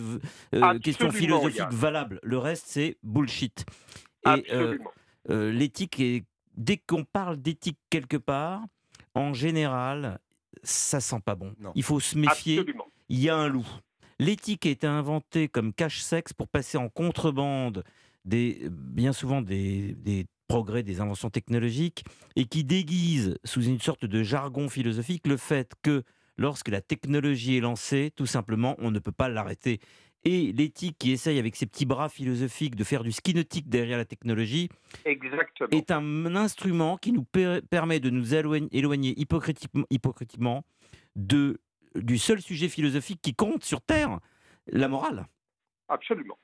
euh, 0.56 0.80
question 0.80 1.12
philosophique 1.12 1.72
valable. 1.72 2.20
Le 2.24 2.38
reste 2.38 2.66
c'est 2.68 2.98
bullshit. 3.04 3.66
Et 4.26 4.46
euh, 4.52 4.78
euh, 5.30 5.52
l'éthique 5.52 6.00
est 6.00 6.26
dès 6.58 6.78
qu'on 6.78 7.04
parle 7.04 7.38
d'éthique 7.38 7.78
quelque 7.90 8.18
part, 8.18 8.64
en 9.14 9.34
général, 9.34 10.20
ça 10.64 11.00
sent 11.00 11.22
pas 11.24 11.36
bon. 11.36 11.54
Il 11.76 11.84
faut 11.84 12.00
se 12.00 12.18
méfier. 12.18 12.60
Absolument 12.60 12.88
il 13.10 13.20
y 13.20 13.30
a 13.30 13.36
un 13.36 13.48
loup. 13.48 13.68
L'éthique 14.20 14.66
a 14.66 14.70
été 14.70 14.86
inventée 14.86 15.48
comme 15.48 15.74
cache-sexe 15.74 16.34
pour 16.34 16.50
passer 16.50 16.78
en 16.78 16.90
contrebande 16.90 17.84
des, 18.26 18.68
bien 18.70 19.14
souvent 19.14 19.42
des, 19.42 19.96
progrès, 20.50 20.84
des 20.84 21.00
inventions 21.00 21.30
technologiques, 21.30 22.04
et 22.36 22.46
qui 22.46 22.64
déguise 22.64 23.38
sous 23.46 23.64
une 23.64 23.80
sorte 23.80 24.06
de 24.06 24.24
jargon 24.24 24.68
philosophique 24.68 25.28
le 25.28 25.38
fait 25.38 25.74
que 25.84 26.04
lorsque 26.38 26.70
la 26.70 26.82
technologie 26.82 27.58
est 27.58 27.62
lancée, 27.62 28.12
tout 28.16 28.26
simplement, 28.26 28.76
on 28.80 28.92
ne 28.92 29.00
peut 29.00 29.12
pas 29.12 29.30
l'arrêter. 29.30 29.80
Et 30.26 30.52
l'éthique 30.52 30.98
qui 31.00 31.12
essaye 31.12 31.40
avec 31.40 31.56
ses 31.56 31.66
petits 31.66 31.86
bras 31.86 32.10
philosophiques 32.10 32.76
de 32.76 32.84
faire 32.84 33.04
du 33.04 33.14
ski 33.14 33.34
nautique 33.34 33.70
derrière 33.70 33.98
la 33.98 34.06
technologie 34.06 34.68
est 35.06 35.92
un 35.92 36.36
instrument 36.36 36.98
qui 36.98 37.14
nous 37.14 37.24
permet 37.70 38.02
de 38.02 38.10
nous 38.10 38.34
éloigner 38.36 39.14
hypocritiquement 39.18 40.66
de 41.16 41.62
du 41.96 42.18
seul 42.18 42.42
sujet 42.42 42.70
philosophique 42.70 43.22
qui 43.22 43.34
compte 43.34 43.64
sur 43.64 43.82
Terre, 43.82 44.20
la 44.68 44.88
morale. 44.88 45.26
Absolument. 45.88 46.38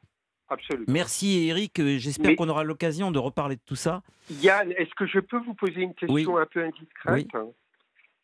Absolument. 0.48 0.86
Merci 0.88 1.48
Eric, 1.48 1.82
j'espère 1.98 2.36
qu'on 2.36 2.50
aura 2.50 2.64
l'occasion 2.64 3.12
de 3.12 3.18
reparler 3.18 3.56
de 3.56 3.62
tout 3.66 3.76
ça. 3.76 4.04
Yann, 4.30 4.72
est-ce 4.74 4.94
que 4.96 5.08
je 5.08 5.20
peux 5.20 5.40
vous 5.40 5.56
poser 5.56 5.82
une 5.82 5.96
question 5.96 6.38
un 6.38 6.46
peu 6.46 6.64
indiscrète 6.64 7.28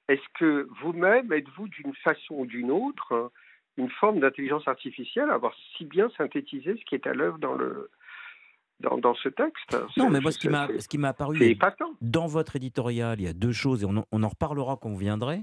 Est-ce 0.08 0.40
que 0.40 0.68
vous-même 0.84 1.34
êtes-vous 1.34 1.68
d'une 1.68 1.96
façon 2.04 2.36
ou 2.36 2.46
d'une 2.46 2.70
autre 2.70 3.32
une 3.78 3.90
forme 3.90 4.20
d'intelligence 4.20 4.68
artificielle 4.68 5.30
à 5.30 5.34
avoir 5.34 5.56
si 5.76 5.86
bien 5.86 6.10
synthétisé 6.18 6.76
ce 6.78 6.86
qui 6.86 6.94
est 6.94 7.08
à 7.08 7.14
l'œuvre 7.14 7.40
dans 7.40 7.56
le, 7.56 7.90
dans, 8.82 9.16
ce 9.16 9.30
texte? 9.30 9.76
Non, 9.98 10.10
mais 10.10 10.20
moi, 10.20 10.32
ce 10.32 10.38
qui 10.38 10.50
m'a, 10.98 11.08
apparu 11.08 11.58
dans 12.02 12.28
votre 12.28 12.56
éditorial, 12.56 13.20
il 13.20 13.24
y 13.24 13.28
a 13.28 13.34
deux 13.34 13.54
choses, 13.54 13.84
et 13.84 13.86
on, 13.86 14.06
on 14.12 14.24
en 14.24 14.28
reparlera 14.28 14.78
quand 14.80 14.90
vous 14.90 14.98
viendrez 14.98 15.42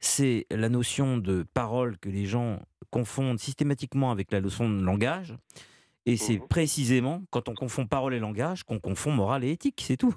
c'est 0.00 0.46
la 0.50 0.68
notion 0.68 1.18
de 1.18 1.44
parole 1.54 1.98
que 1.98 2.08
les 2.08 2.26
gens 2.26 2.60
confondent 2.90 3.38
systématiquement 3.38 4.10
avec 4.10 4.32
la 4.32 4.40
notion 4.40 4.68
de 4.68 4.82
langage. 4.82 5.34
Et 6.06 6.16
c'est 6.16 6.38
mmh 6.38 6.48
précisément 6.48 7.22
quand 7.30 7.48
on 7.48 7.54
confond 7.54 7.86
parole 7.86 8.14
et 8.14 8.18
langage 8.18 8.64
qu'on 8.64 8.80
confond 8.80 9.12
morale 9.12 9.44
et 9.44 9.50
éthique, 9.50 9.82
c'est 9.86 9.98
tout. 9.98 10.14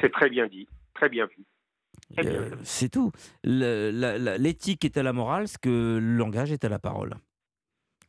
C'est 0.00 0.12
très 0.12 0.28
bien 0.28 0.46
dit, 0.46 0.68
très 0.94 1.08
bien 1.08 1.26
vu. 1.26 1.44
Euh, 2.18 2.50
c'est 2.62 2.90
tout. 2.90 3.10
L'éthique 3.42 4.84
est 4.84 4.96
à 4.96 5.02
la 5.02 5.12
morale, 5.12 5.48
ce 5.48 5.56
que 5.56 5.98
le 5.98 6.16
langage 6.16 6.52
est 6.52 6.64
à 6.64 6.68
la 6.68 6.78
parole. 6.78 7.14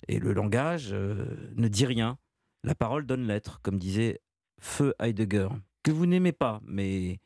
Et 0.07 0.19
le 0.19 0.33
langage 0.33 0.89
euh, 0.91 1.25
ne 1.55 1.67
dit 1.69 1.85
rien. 1.85 2.17
La 2.63 2.75
parole 2.75 3.05
donne 3.05 3.27
l'être, 3.27 3.61
comme 3.61 3.77
disait 3.77 4.19
Feu 4.59 4.93
Heidegger, 4.99 5.47
que 5.83 5.91
vous 5.91 6.05
n'aimez 6.05 6.33
pas, 6.33 6.61
mais 6.65 7.19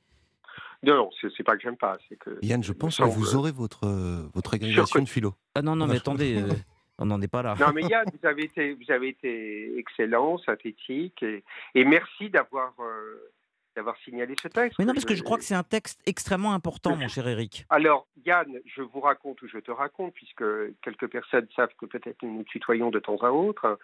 non, 0.84 0.96
non, 0.96 1.10
c'est 1.36 1.44
pas 1.44 1.56
que 1.56 1.64
j'aime 1.64 1.78
pas. 1.78 1.98
Que 2.20 2.38
Yann, 2.42 2.64
je 2.64 2.74
pense 2.74 2.98
que 2.98 3.04
vous 3.04 3.36
aurez 3.36 3.52
votre, 3.52 3.86
euh, 3.86 4.30
votre 4.34 4.54
agrégation 4.56 5.02
de 5.02 5.10
philo. 5.10 5.34
Ah 5.56 5.62
non, 5.62 5.76
non, 5.76 5.88
mais 5.88 5.98
attendez, 5.98 6.42
euh, 6.42 6.48
on 6.98 7.06
n'en 7.06 7.22
est 7.22 7.28
pas 7.28 7.42
là. 7.42 7.56
Non, 7.60 7.72
mais 7.74 7.82
Yann, 7.84 8.06
vous 8.12 8.28
avez 8.28 8.44
été, 8.44 8.74
vous 8.74 8.92
avez 8.92 9.10
été 9.10 9.78
excellent, 9.78 10.38
synthétique, 10.40 11.24
et, 11.24 11.44
et 11.76 11.84
merci 11.84 12.30
d'avoir. 12.30 12.74
Euh, 12.80 13.32
d'avoir 13.76 13.96
signalé 14.04 14.34
ce 14.42 14.48
texte. 14.48 14.80
Mais 14.80 14.86
non, 14.86 14.94
parce 14.94 15.06
que 15.06 15.14
je 15.14 15.22
crois 15.22 15.38
que 15.38 15.44
c'est 15.44 15.54
un 15.54 15.62
texte 15.62 16.02
extrêmement 16.08 16.54
important, 16.54 16.96
mon 16.96 17.08
cher 17.08 17.28
Eric. 17.28 17.64
Alors, 17.70 18.08
Yann, 18.26 18.48
je 18.66 18.82
vous 18.82 19.00
raconte 19.00 19.40
ou 19.44 19.48
je 19.48 19.60
te 19.60 19.70
raconte, 19.70 20.16
puisque 20.16 20.44
quelques 20.82 21.08
personnes 21.08 21.46
savent 21.56 21.70
que 21.78 21.86
peut-être 21.86 22.24
nous 22.24 22.38
nous 22.38 22.44
tutoyons 22.44 22.90
de 22.90 22.98
temps 22.98 23.18
à 23.18 23.30
autre. 23.30 23.78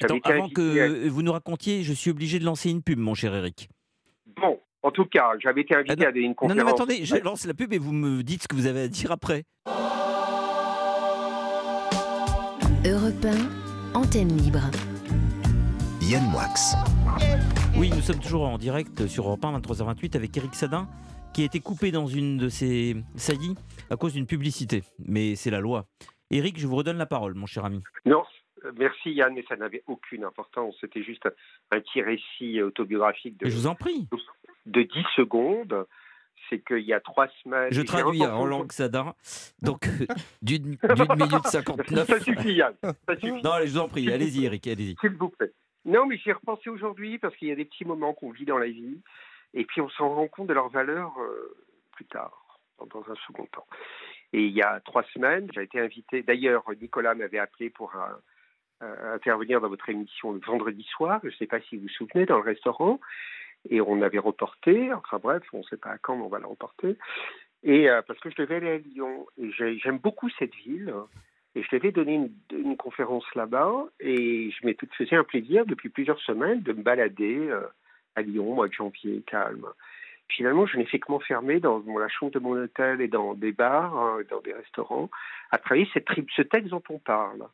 Attends, 0.00 0.18
avant 0.22 0.48
que 0.48 1.08
vous 1.08 1.22
nous 1.22 1.32
racontiez, 1.32 1.82
je 1.82 1.92
suis 1.92 2.12
obligé 2.12 2.38
de 2.38 2.44
lancer 2.44 2.70
une 2.70 2.84
pub, 2.84 3.00
mon 3.00 3.14
cher 3.14 3.34
Eric. 3.34 3.68
Bon, 4.36 4.60
en 4.82 4.90
tout 4.90 5.04
cas, 5.06 5.32
j'avais 5.38 5.62
été 5.62 5.74
invité 5.74 6.04
ah 6.06 6.08
à 6.08 6.18
une 6.18 6.34
conférence. 6.34 6.56
Non, 6.56 6.64
non, 6.64 6.70
mais 6.70 6.74
attendez, 6.74 7.04
je 7.04 7.16
lance 7.16 7.46
la 7.46 7.54
pub 7.54 7.72
et 7.72 7.78
vous 7.78 7.92
me 7.92 8.22
dites 8.22 8.42
ce 8.42 8.48
que 8.48 8.56
vous 8.56 8.66
avez 8.66 8.82
à 8.82 8.88
dire 8.88 9.12
après. 9.12 9.44
Europe 12.84 13.26
antenne 13.94 14.36
libre. 14.36 14.70
Yann 16.02 16.24
Moix. 16.30 16.48
Oui, 17.76 17.90
nous 17.90 18.00
sommes 18.00 18.18
toujours 18.18 18.42
en 18.42 18.58
direct 18.58 19.06
sur 19.06 19.26
Europe 19.26 19.44
1, 19.44 19.60
23h28, 19.60 20.16
avec 20.16 20.36
Eric 20.36 20.54
Sadin, 20.54 20.88
qui 21.32 21.42
a 21.42 21.44
été 21.44 21.60
coupé 21.60 21.92
dans 21.92 22.06
une 22.06 22.38
de 22.38 22.48
ses 22.48 22.96
saillies 23.14 23.54
à 23.88 23.96
cause 23.96 24.14
d'une 24.14 24.26
publicité. 24.26 24.82
Mais 24.98 25.36
c'est 25.36 25.50
la 25.50 25.60
loi. 25.60 25.86
Eric, 26.30 26.58
je 26.58 26.66
vous 26.66 26.76
redonne 26.76 26.98
la 26.98 27.06
parole, 27.06 27.34
mon 27.34 27.46
cher 27.46 27.64
ami. 27.64 27.82
Non, 28.04 28.24
merci 28.76 29.12
Yann, 29.12 29.32
mais 29.32 29.44
ça 29.48 29.56
n'avait 29.56 29.84
aucune 29.86 30.24
importance. 30.24 30.74
C'était 30.80 31.02
juste 31.02 31.26
un 31.70 31.80
petit 31.80 32.02
récit 32.02 32.60
autobiographique 32.62 33.38
de. 33.38 33.48
Je 33.48 33.54
vous 33.54 33.66
en 33.66 33.74
prie 33.74 34.08
de 34.66 34.82
10 34.82 34.90
secondes. 35.16 35.86
C'est 36.50 36.58
qu'il 36.58 36.80
y 36.80 36.92
a 36.92 37.00
trois 37.00 37.28
semaines. 37.42 37.72
Je 37.72 37.82
traduis 37.82 38.26
en 38.26 38.44
langue 38.46 38.72
sadin, 38.72 39.14
donc 39.62 39.86
d'une 40.42 40.66
minute 40.66 41.46
59. 41.46 42.06
Ça 42.06 42.20
suffit, 42.20 42.54
Yann. 42.54 42.74
Ça 42.82 43.16
suffit. 43.16 43.42
Non, 43.42 43.52
allez, 43.52 43.68
je 43.68 43.72
vous 43.72 43.78
en 43.78 43.88
prie, 43.88 44.12
allez-y, 44.12 44.44
Eric, 44.44 44.66
allez-y. 44.66 44.96
S'il 45.00 45.16
vous 45.16 45.28
plaît. 45.28 45.52
Non, 45.84 46.04
mais 46.04 46.18
j'y 46.18 46.30
ai 46.30 46.32
repensé 46.32 46.68
aujourd'hui 46.68 47.18
parce 47.18 47.34
qu'il 47.36 47.48
y 47.48 47.52
a 47.52 47.54
des 47.54 47.64
petits 47.64 47.84
moments 47.84 48.12
qu'on 48.12 48.30
vit 48.30 48.44
dans 48.44 48.58
la 48.58 48.66
vie 48.66 49.00
et 49.54 49.64
puis 49.64 49.80
on 49.80 49.88
s'en 49.90 50.08
rend 50.08 50.26
compte 50.26 50.48
de 50.48 50.52
leur 50.52 50.68
valeur 50.68 51.12
euh, 51.20 51.56
plus 51.92 52.06
tard, 52.06 52.60
dans 52.90 53.04
un 53.08 53.14
second 53.26 53.46
temps. 53.46 53.66
Et 54.32 54.44
il 54.44 54.52
y 54.52 54.62
a 54.62 54.80
trois 54.80 55.04
semaines, 55.14 55.48
j'ai 55.54 55.62
été 55.62 55.78
invité. 55.78 56.22
D'ailleurs, 56.22 56.64
Nicolas 56.80 57.14
m'avait 57.14 57.38
appelé 57.38 57.70
pour 57.70 57.94
intervenir 58.80 59.60
dans 59.60 59.68
votre 59.68 59.88
émission 59.90 60.32
le 60.32 60.40
vendredi 60.40 60.84
soir. 60.90 61.20
Je 61.22 61.28
ne 61.28 61.32
sais 61.34 61.46
pas 61.46 61.60
si 61.60 61.76
vous 61.76 61.82
vous 61.82 61.88
souvenez, 61.88 62.26
dans 62.26 62.38
le 62.38 62.42
restaurant 62.42 62.98
et 63.68 63.80
on 63.80 64.02
avait 64.02 64.18
reporté, 64.18 64.92
enfin 64.92 65.18
bref, 65.22 65.42
on 65.52 65.58
ne 65.58 65.62
sait 65.64 65.76
pas 65.76 65.90
à 65.90 65.98
quand, 65.98 66.16
mais 66.16 66.24
on 66.24 66.28
va 66.28 66.38
la 66.38 66.46
reporter. 66.46 66.96
Et 67.62 67.88
euh, 67.88 68.02
parce 68.02 68.18
que 68.20 68.30
je 68.30 68.36
devais 68.36 68.56
aller 68.56 68.70
à 68.70 68.78
Lyon. 68.78 69.26
Et 69.38 69.50
j'aime 69.78 69.98
beaucoup 69.98 70.28
cette 70.30 70.54
ville. 70.54 70.92
Et 71.54 71.62
je 71.62 71.76
devais 71.76 71.92
donner 71.92 72.14
une, 72.14 72.32
une 72.50 72.76
conférence 72.76 73.26
là-bas 73.34 73.84
et 74.00 74.50
je 74.50 74.66
m'étais 74.66 74.86
faisais 74.96 75.16
un 75.16 75.24
plaisir 75.24 75.66
depuis 75.66 75.90
plusieurs 75.90 76.18
semaines 76.20 76.62
de 76.62 76.72
me 76.72 76.82
balader 76.82 77.36
euh, 77.36 77.66
à 78.16 78.22
Lyon, 78.22 78.54
mois 78.54 78.68
de 78.68 78.72
janvier, 78.72 79.22
calme. 79.26 79.66
Finalement, 80.28 80.64
je 80.64 80.78
n'ai 80.78 80.86
fait 80.86 80.98
que 80.98 81.12
m'enfermer 81.12 81.60
dans 81.60 81.82
la 81.98 82.08
chambre 82.08 82.32
de 82.32 82.38
mon 82.38 82.52
hôtel 82.52 83.02
et 83.02 83.08
dans 83.08 83.34
des 83.34 83.52
bars, 83.52 83.94
hein, 83.94 84.20
dans 84.30 84.40
des 84.40 84.54
restaurants, 84.54 85.10
à 85.50 85.58
travailler 85.58 85.86
cette, 85.92 86.06
ce 86.34 86.40
texte 86.40 86.70
dont 86.70 86.82
on 86.88 86.98
parle. 86.98 87.46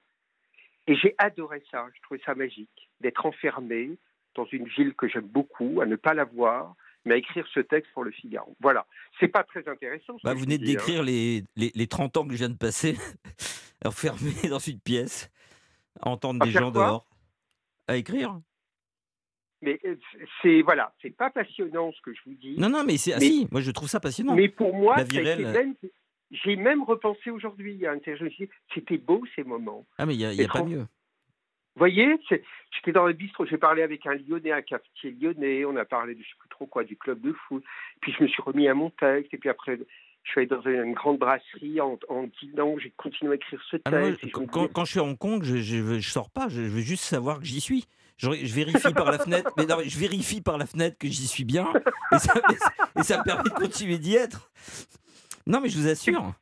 Et 0.86 0.94
j'ai 0.94 1.16
adoré 1.18 1.62
ça, 1.70 1.86
je 1.94 2.00
trouvais 2.02 2.20
ça 2.24 2.36
magique, 2.36 2.88
d'être 3.00 3.26
enfermé 3.26 3.98
dans 4.38 4.46
une 4.52 4.68
ville 4.68 4.94
que 4.94 5.08
j'aime 5.08 5.26
beaucoup, 5.26 5.80
à 5.80 5.86
ne 5.86 5.96
pas 5.96 6.14
la 6.14 6.24
voir, 6.24 6.76
mais 7.04 7.14
à 7.14 7.16
écrire 7.16 7.46
ce 7.52 7.60
texte 7.60 7.92
pour 7.92 8.04
le 8.04 8.12
Figaro. 8.12 8.56
Voilà. 8.60 8.86
C'est 9.18 9.28
pas 9.28 9.42
très 9.42 9.66
intéressant. 9.68 10.16
Bah, 10.22 10.32
vous 10.32 10.40
venez 10.40 10.54
hein. 10.54 10.64
décrire 10.64 11.02
les, 11.02 11.42
les, 11.56 11.72
les, 11.74 11.86
30 11.88 12.16
ans 12.16 12.24
que 12.24 12.32
je 12.32 12.38
viens 12.38 12.48
de 12.48 12.56
passer, 12.56 12.96
enfermé 13.84 14.32
dans 14.48 14.60
une 14.60 14.78
pièce, 14.78 15.30
à 16.00 16.08
entendre 16.08 16.44
des 16.44 16.52
gens 16.52 16.70
dehors, 16.70 17.04
à 17.88 17.96
écrire. 17.96 18.40
Mais 19.60 19.80
euh, 19.84 19.96
c'est 20.40 20.62
voilà, 20.62 20.94
c'est 21.02 21.10
pas 21.10 21.30
passionnant 21.30 21.90
ce 21.90 22.00
que 22.00 22.14
je 22.14 22.20
vous 22.26 22.34
dis. 22.34 22.54
Non, 22.58 22.68
non, 22.68 22.84
mais 22.84 22.96
c'est 22.96 23.14
ah, 23.14 23.18
si, 23.18 23.48
moi 23.50 23.60
je 23.60 23.72
trouve 23.72 23.88
ça 23.88 23.98
passionnant. 23.98 24.36
Mais 24.36 24.48
pour 24.48 24.72
moi, 24.72 24.98
j'ai 26.30 26.54
même 26.54 26.84
repensé 26.84 27.30
aujourd'hui 27.30 27.84
à 27.84 27.94
c'était 28.72 28.98
beau 28.98 29.24
ces 29.34 29.42
moments. 29.42 29.84
Ah 29.98 30.06
mais 30.06 30.14
il 30.14 30.18
n'y 30.18 30.26
a, 30.26 30.32
y 30.32 30.44
a 30.44 30.48
pas 30.48 30.62
mieux. 30.62 30.86
Vous 31.78 31.82
voyez, 31.84 32.18
j'étais 32.28 32.90
dans 32.90 33.06
le 33.06 33.12
bistrot, 33.12 33.46
j'ai 33.46 33.56
parlé 33.56 33.82
avec 33.82 34.04
un 34.04 34.14
Lyonnais, 34.14 34.50
un 34.50 34.62
cafetier 34.62 35.12
lyonnais, 35.12 35.64
on 35.64 35.76
a 35.76 35.84
parlé 35.84 36.16
de 36.16 36.20
je 36.20 36.26
sais 36.26 36.34
plus 36.36 36.48
trop 36.48 36.66
quoi, 36.66 36.82
du 36.82 36.96
club 36.96 37.20
de 37.20 37.32
foot. 37.32 37.62
Puis 38.00 38.12
je 38.18 38.24
me 38.24 38.26
suis 38.26 38.42
remis 38.42 38.66
à 38.66 38.74
mon 38.74 38.90
texte, 38.90 39.32
et 39.32 39.38
puis 39.38 39.48
après, 39.48 39.78
je 40.24 40.28
suis 40.28 40.40
allé 40.40 40.48
dans 40.48 40.60
une, 40.62 40.92
grande 40.92 41.18
brasserie 41.18 41.80
en, 41.80 41.96
en 42.08 42.24
dînant, 42.42 42.76
j'ai 42.78 42.92
continué 42.96 43.30
à 43.30 43.34
écrire 43.36 43.62
ce 43.70 43.76
ah, 43.84 43.90
texte. 43.92 44.28
quand, 44.32 44.84
je 44.84 44.90
suis 44.90 44.98
à 44.98 45.04
Hong 45.04 45.16
Kong, 45.16 45.44
je, 45.44 45.58
je, 45.58 46.00
sors 46.00 46.30
pas, 46.30 46.48
je, 46.48 46.62
veux 46.62 46.80
juste 46.80 47.04
savoir 47.04 47.38
que 47.38 47.44
j'y 47.44 47.60
suis. 47.60 47.86
Je, 48.16 48.28
vérifie 48.28 48.92
par 48.92 49.12
la 49.12 49.20
fenêtre, 49.20 49.52
mais 49.56 49.64
non, 49.64 49.76
je 49.84 49.98
vérifie 50.00 50.40
par 50.40 50.58
la 50.58 50.66
fenêtre 50.66 50.98
que 50.98 51.06
j'y 51.06 51.28
suis 51.28 51.44
bien, 51.44 51.72
et 52.12 52.18
ça, 52.18 52.34
et 52.98 53.02
ça, 53.04 53.18
me 53.18 53.22
permet 53.22 53.44
de 53.44 53.50
continuer 53.50 53.98
d'y 53.98 54.16
être. 54.16 54.50
Non, 55.46 55.60
mais 55.60 55.68
je 55.68 55.78
vous 55.78 55.86
assure, 55.86 56.34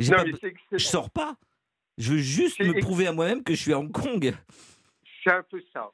pas, 0.00 0.24
je 0.72 0.78
sors 0.84 1.10
pas. 1.10 1.36
Je 1.98 2.12
veux 2.12 2.18
juste 2.18 2.60
me 2.60 2.80
prouver 2.80 3.06
à 3.06 3.12
moi-même 3.12 3.42
que 3.42 3.54
je 3.54 3.60
suis 3.60 3.72
à 3.72 3.78
Hong 3.78 3.92
Kong. 3.92 4.34
C'est 5.22 5.32
un 5.32 5.42
peu 5.42 5.62
ça. 5.72 5.90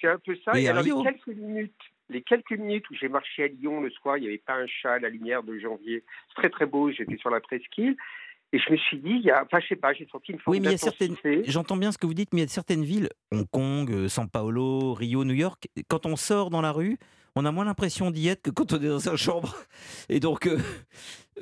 C'est 0.00 0.08
un 0.08 0.18
peu 0.18 0.36
ça. 0.44 0.58
Et, 0.58 0.68
alors, 0.68 0.82
les 0.82 1.12
quelques 1.12 1.38
minutes, 1.38 1.80
les 2.08 2.22
quelques 2.22 2.52
minutes 2.52 2.88
où 2.90 2.94
j'ai 2.94 3.08
marché 3.08 3.44
à 3.44 3.48
Lyon 3.48 3.80
le 3.80 3.90
soir, 3.90 4.16
il 4.16 4.22
n'y 4.22 4.26
avait 4.28 4.38
pas 4.38 4.54
un 4.54 4.66
chat 4.66 4.94
à 4.94 4.98
la 4.98 5.08
lumière 5.08 5.42
de 5.42 5.58
janvier. 5.58 6.04
C'est 6.28 6.40
très 6.40 6.50
très 6.50 6.66
beau. 6.66 6.90
J'étais 6.90 7.16
sur 7.18 7.30
la 7.30 7.40
presqu'île. 7.40 7.96
Et 8.52 8.58
je 8.58 8.72
me 8.72 8.76
suis 8.76 8.98
dit, 8.98 9.10
il 9.10 9.22
y 9.22 9.30
a, 9.30 9.44
enfin, 9.44 9.60
je 9.60 9.68
sais 9.68 9.76
pas, 9.76 9.92
j'ai 9.92 10.08
senti 10.10 10.32
une 10.32 10.40
forme 10.40 10.56
Oui, 10.56 10.60
mais 10.60 10.70
il 10.70 10.72
y 10.72 10.74
a 10.74 10.78
certaines. 10.78 11.14
J'entends 11.44 11.76
bien 11.76 11.92
ce 11.92 11.98
que 11.98 12.06
vous 12.06 12.14
dites, 12.14 12.32
mais 12.32 12.40
il 12.40 12.44
y 12.44 12.46
a 12.46 12.48
certaines 12.48 12.82
villes, 12.82 13.08
Hong 13.30 13.46
Kong, 13.48 13.88
euh, 13.92 14.08
São 14.08 14.28
Paulo, 14.28 14.92
Rio, 14.94 15.24
New 15.24 15.34
York, 15.34 15.68
quand 15.88 16.04
on 16.04 16.16
sort 16.16 16.50
dans 16.50 16.60
la 16.60 16.72
rue, 16.72 16.98
on 17.36 17.44
a 17.44 17.52
moins 17.52 17.64
l'impression 17.64 18.10
d'y 18.10 18.26
être 18.26 18.42
que 18.42 18.50
quand 18.50 18.72
on 18.72 18.76
est 18.82 18.88
dans 18.88 18.98
sa 18.98 19.16
chambre. 19.16 19.54
Et 20.08 20.18
donc, 20.18 20.46
euh, 20.46 20.58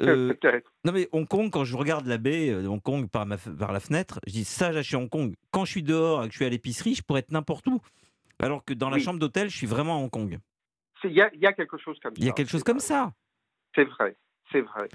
euh, 0.00 0.34
non 0.84 0.92
mais 0.92 1.08
Hong 1.12 1.26
Kong, 1.26 1.50
quand 1.50 1.64
je 1.64 1.76
regarde 1.76 2.06
la 2.06 2.18
baie 2.18 2.50
de 2.50 2.66
Hong 2.66 2.82
Kong 2.82 3.08
par, 3.10 3.26
ma, 3.26 3.36
par 3.36 3.72
la 3.72 3.80
fenêtre, 3.80 4.20
je 4.26 4.32
dis 4.32 4.44
ça, 4.44 4.72
je 4.72 4.80
suis 4.80 4.96
à 4.96 4.98
Hong 4.98 5.08
Kong. 5.08 5.34
Quand 5.50 5.64
je 5.64 5.72
suis 5.72 5.82
dehors 5.82 6.24
et 6.24 6.26
que 6.26 6.32
je 6.32 6.38
suis 6.38 6.44
à 6.44 6.48
l'épicerie, 6.48 6.94
je 6.94 7.02
pourrais 7.02 7.20
être 7.20 7.32
n'importe 7.32 7.66
où. 7.66 7.80
Alors 8.40 8.64
que 8.64 8.74
dans 8.74 8.90
la 8.90 8.98
chambre 8.98 9.18
d'hôtel, 9.18 9.50
je 9.50 9.56
suis 9.56 9.66
vraiment 9.66 9.96
à 9.96 9.98
Hong 9.98 10.10
Kong. 10.10 10.38
Il 11.04 11.10
y, 11.10 11.14
y, 11.14 11.46
a 11.46 11.52
quelque 11.52 11.78
chose 11.78 11.98
comme 12.00 12.14
ça. 12.14 12.20
Il 12.20 12.26
y 12.26 12.30
a 12.30 12.32
quelque 12.32 12.50
chose 12.50 12.64
comme 12.64 12.80
ça. 12.80 13.12
C'est 13.74 13.84
vrai, 13.84 14.16
c'est 14.50 14.60
vrai. 14.60 14.88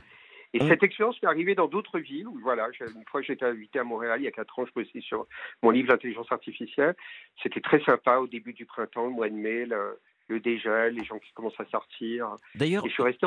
Et 0.54 0.60
cette 0.60 0.84
expérience 0.84 1.20
m'est 1.22 1.30
arrivée 1.30 1.56
dans 1.56 1.68
d'autres 1.68 2.00
villes. 2.00 2.28
Où, 2.28 2.38
voilà, 2.40 2.68
une 2.80 3.06
fois 3.10 3.22
j'étais 3.22 3.46
invité 3.46 3.80
à 3.80 3.84
Montréal, 3.84 4.22
il 4.22 4.26
y 4.26 4.28
a 4.28 4.32
quatre 4.32 4.60
ans, 4.60 4.66
je 4.66 4.72
bossais 4.74 5.02
sur 5.02 5.26
mon 5.64 5.72
livre 5.72 5.90
L'intelligence 5.90 6.32
artificielle. 6.32 6.96
C'était 7.42 7.62
très 7.62 7.84
sympa 7.84 8.18
au 8.18 8.28
début 8.28 8.54
du 8.54 8.66
printemps, 8.66 9.06
le 9.06 9.12
mois 9.12 9.30
de 9.30 9.36
mai, 9.36 9.66
le, 9.66 10.00
dégel, 10.30 10.96
les 10.96 11.04
gens 11.04 11.20
qui 11.20 11.32
commencent 11.34 11.60
à 11.60 11.66
sortir. 11.66 12.36
D'ailleurs, 12.56 12.86
et 12.86 12.90
je 12.90 12.94
suis 12.94 13.04
resté 13.04 13.26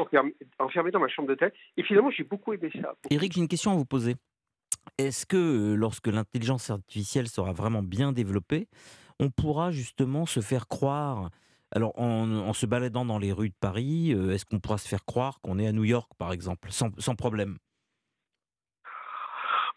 enfermé, 0.58 0.90
dans 0.90 1.00
ma 1.00 1.08
chambre 1.08 1.28
d'hôtel. 1.28 1.52
Et 1.76 1.82
finalement, 1.82 2.10
j'ai 2.10 2.24
beaucoup 2.24 2.52
aimé 2.52 2.70
ça. 2.80 2.94
Eric, 3.10 3.32
j'ai 3.32 3.40
une 3.40 3.48
question 3.48 3.72
à 3.72 3.74
vous 3.74 3.84
poser. 3.84 4.14
Est-ce 4.98 5.26
que 5.26 5.36
euh, 5.36 5.74
lorsque 5.74 6.06
l'intelligence 6.06 6.70
artificielle 6.70 7.28
sera 7.28 7.52
vraiment 7.52 7.82
bien 7.82 8.12
développée, 8.12 8.68
on 9.18 9.30
pourra 9.30 9.70
justement 9.70 10.26
se 10.26 10.40
faire 10.40 10.68
croire 10.68 11.30
alors, 11.72 11.98
en, 11.98 12.52
se 12.52 12.64
baladant 12.64 13.04
dans 13.04 13.18
les 13.18 13.32
rues 13.32 13.48
de 13.48 13.54
Paris, 13.58 14.14
euh, 14.14 14.32
est-ce 14.32 14.44
qu'on 14.44 14.60
pourra 14.60 14.78
se 14.78 14.86
faire 14.86 15.04
croire 15.04 15.40
qu'on 15.40 15.58
est 15.58 15.66
à 15.66 15.72
New 15.72 15.84
York, 15.84 16.10
par 16.16 16.32
exemple, 16.32 16.70
sans, 16.70 16.90
problème? 17.16 17.58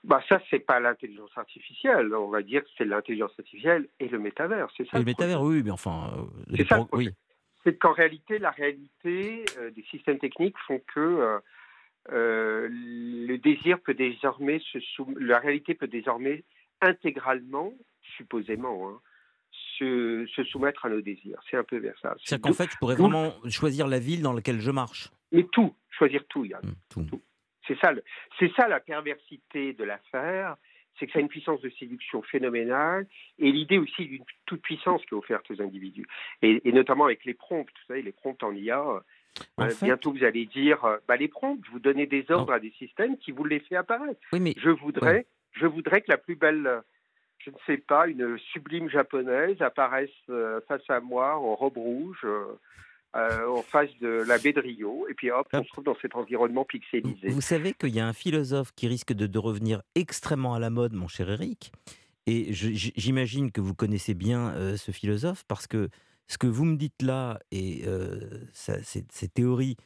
Bah 0.03 0.21
ça, 0.29 0.41
c'est 0.49 0.59
pas 0.59 0.79
l'intelligence 0.79 1.31
artificielle. 1.35 2.13
On 2.13 2.29
va 2.29 2.41
dire 2.41 2.63
que 2.63 2.69
c'est 2.77 2.85
l'intelligence 2.85 3.31
artificielle 3.37 3.87
et 3.99 4.07
le 4.07 4.19
métavers. 4.19 4.67
C'est 4.77 4.87
ça. 4.87 4.97
le, 4.97 5.05
métavers, 5.05 5.41
oui, 5.41 5.61
mais 5.63 5.71
enfin. 5.71 6.13
Euh, 6.17 6.55
c'est 6.55 6.67
ça. 6.67 6.87
Oui. 6.93 7.09
C'est 7.63 7.77
qu'en 7.77 7.91
réalité, 7.91 8.39
la 8.39 8.51
réalité 8.51 9.43
euh, 9.57 9.71
des 9.71 9.83
systèmes 9.83 10.19
techniques 10.19 10.57
font 10.65 10.81
que 10.93 11.39
le 12.11 13.37
désir 13.37 13.79
peut 13.81 13.93
désormais 13.93 14.59
se 14.71 14.79
la 15.19 15.39
réalité 15.39 15.75
peut 15.75 15.87
désormais 15.87 16.43
intégralement, 16.81 17.73
supposément, 18.17 18.89
hein, 18.89 18.99
se, 19.77 20.43
soumettre 20.51 20.85
à 20.85 20.89
nos 20.89 21.01
désirs. 21.01 21.39
C'est 21.49 21.57
un 21.57 21.63
peu 21.63 21.77
vers 21.77 21.97
ça. 22.01 22.15
C'est-à-dire 22.23 22.49
qu'en 22.49 22.53
fait, 22.53 22.69
je 22.71 22.77
pourrais 22.77 22.95
vraiment 22.95 23.33
choisir 23.49 23.87
la 23.87 23.99
ville 23.99 24.21
dans 24.21 24.33
laquelle 24.33 24.59
je 24.59 24.71
marche. 24.71 25.09
Mais 25.31 25.43
tout, 25.51 25.73
choisir 25.89 26.23
tout, 26.27 26.45
Yann. 26.45 26.61
Mmh, 26.63 27.05
tout. 27.05 27.21
C'est 27.69 27.79
ça, 27.79 27.93
c'est 28.37 28.51
ça 28.55 28.67
la 28.67 28.81
perversité 28.81 29.73
de 29.73 29.83
l'affaire, 29.85 30.57
c'est 30.99 31.05
que 31.07 31.13
ça 31.13 31.19
a 31.19 31.21
une 31.21 31.29
puissance 31.29 31.61
de 31.61 31.69
séduction 31.69 32.21
phénoménale 32.23 33.05
et 33.37 33.51
l'idée 33.51 33.77
aussi 33.77 34.05
d'une 34.05 34.25
toute 34.45 34.61
puissance 34.61 35.01
qui 35.05 35.13
est 35.13 35.17
offerte 35.17 35.49
aux 35.51 35.61
individus. 35.61 36.05
Et, 36.41 36.59
notamment 36.73 37.05
avec 37.05 37.23
les 37.23 37.33
prompts, 37.33 37.69
vous 37.69 37.87
savez, 37.87 38.01
les 38.01 38.11
prompts 38.11 38.43
en 38.43 38.53
IA. 38.53 38.83
Euh, 39.59 39.69
bientôt, 39.81 40.11
vous 40.11 40.23
allez 40.23 40.47
dire, 40.47 40.83
euh, 40.83 40.97
bah, 41.07 41.15
les 41.15 41.27
prompts, 41.27 41.59
vous 41.71 41.79
donnez 41.79 42.07
des 42.07 42.25
ordres 42.29 42.51
à 42.51 42.59
des 42.59 42.71
systèmes 42.71 43.17
qui 43.17 43.31
vous 43.31 43.45
les 43.45 43.59
fait 43.59 43.75
apparaître. 43.75 44.19
Oui, 44.33 44.39
mais... 44.39 44.55
Je 44.57 44.71
voudrais, 44.71 45.27
je 45.53 45.67
voudrais 45.67 46.01
que 46.01 46.09
la 46.09 46.17
plus 46.17 46.35
belle 46.35 46.81
je 47.39 47.51
ne 47.51 47.55
sais 47.65 47.77
pas, 47.77 48.07
une 48.07 48.37
sublime 48.51 48.89
japonaise 48.89 49.61
apparaisse 49.61 50.09
euh, 50.29 50.59
face 50.67 50.87
à 50.89 50.99
moi 50.99 51.37
en 51.37 51.55
robe 51.55 51.77
rouge, 51.77 52.21
euh, 52.23 52.59
euh, 53.15 53.47
en 53.47 53.61
face 53.61 53.89
de 54.01 54.23
la 54.27 54.37
baie 54.37 54.53
de 54.53 54.61
Rio, 54.61 55.07
et 55.09 55.13
puis 55.13 55.31
hop, 55.31 55.47
on 55.53 55.63
se 55.63 55.69
trouve 55.69 55.83
dans 55.83 55.97
cet 56.01 56.15
environnement 56.15 56.65
pixelisé. 56.65 57.29
Vous 57.29 57.41
savez 57.41 57.73
qu'il 57.73 57.89
y 57.89 57.99
a 57.99 58.07
un 58.07 58.13
philosophe 58.13 58.71
qui 58.75 58.87
risque 58.87 59.13
de, 59.13 59.39
revenir 59.39 59.81
extrêmement 59.95 60.53
à 60.53 60.59
la 60.59 60.69
mode, 60.69 60.93
mon 60.93 61.07
cher 61.07 61.29
Eric, 61.29 61.71
et 62.27 62.53
j'imagine 62.53 63.51
que 63.51 63.61
vous 63.61 63.73
connaissez 63.73 64.13
bien 64.13 64.53
ce 64.77 64.91
philosophe, 64.91 65.43
parce 65.47 65.65
que 65.65 65.89
ce 66.27 66.37
que 66.37 66.45
vous 66.45 66.65
me 66.65 66.75
dites 66.75 67.01
là, 67.01 67.39
et 67.51 67.83
ces, 68.53 69.27
théories 69.33 69.77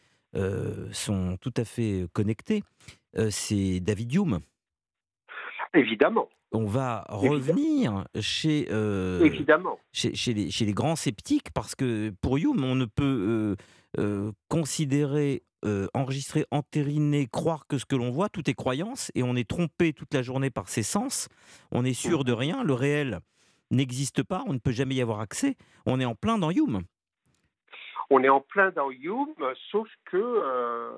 sont 0.91 1.37
tout 1.39 1.53
à 1.55 1.63
fait 1.63 2.07
connectées, 2.11 2.63
c'est 3.29 3.79
David 3.79 4.13
Hume. 4.15 4.39
Évidemment 5.73 6.27
on 6.53 6.65
va 6.65 7.05
revenir 7.09 8.05
chez, 8.19 8.67
euh, 8.71 9.23
Évidemment. 9.23 9.79
Chez, 9.91 10.13
chez, 10.15 10.33
les, 10.33 10.51
chez, 10.51 10.65
les, 10.65 10.73
grands 10.73 10.95
sceptiques, 10.95 11.51
parce 11.51 11.75
que 11.75 12.11
pour 12.21 12.37
Hume, 12.37 12.63
on 12.63 12.75
ne 12.75 12.85
peut 12.85 13.57
euh, 13.97 13.99
euh, 13.99 14.31
considérer, 14.49 15.43
enregistrer, 15.93 16.45
entériner, 16.51 17.25
croire 17.31 17.67
que 17.67 17.77
ce 17.77 17.85
que 17.85 17.95
l'on 17.95 18.11
voit, 18.11 18.29
tout 18.29 18.49
est 18.49 18.53
croyance, 18.53 19.11
et 19.15 19.23
on 19.23 19.35
est 19.35 19.49
trompé 19.49 19.93
toute 19.93 20.13
la 20.13 20.21
journée 20.21 20.49
par 20.49 20.67
ses 20.67 20.83
sens, 20.83 21.29
on 21.71 21.85
est 21.85 21.93
sûr 21.93 22.25
de 22.25 22.33
rien, 22.33 22.63
le 22.63 22.73
réel 22.73 23.19
n'existe 23.71 24.23
pas, 24.23 24.43
on 24.45 24.53
ne 24.53 24.59
peut 24.59 24.73
jamais 24.73 24.95
y 24.95 25.01
avoir 25.01 25.21
accès, 25.21 25.55
on 25.85 26.01
est 26.01 26.05
en 26.05 26.15
plein 26.15 26.37
dans 26.37 26.51
Hume. 26.51 26.81
On 28.09 28.21
est 28.23 28.29
en 28.29 28.41
plein 28.41 28.71
dans 28.71 28.91
Hume, 28.91 29.33
sauf 29.71 29.87
que 30.11 30.97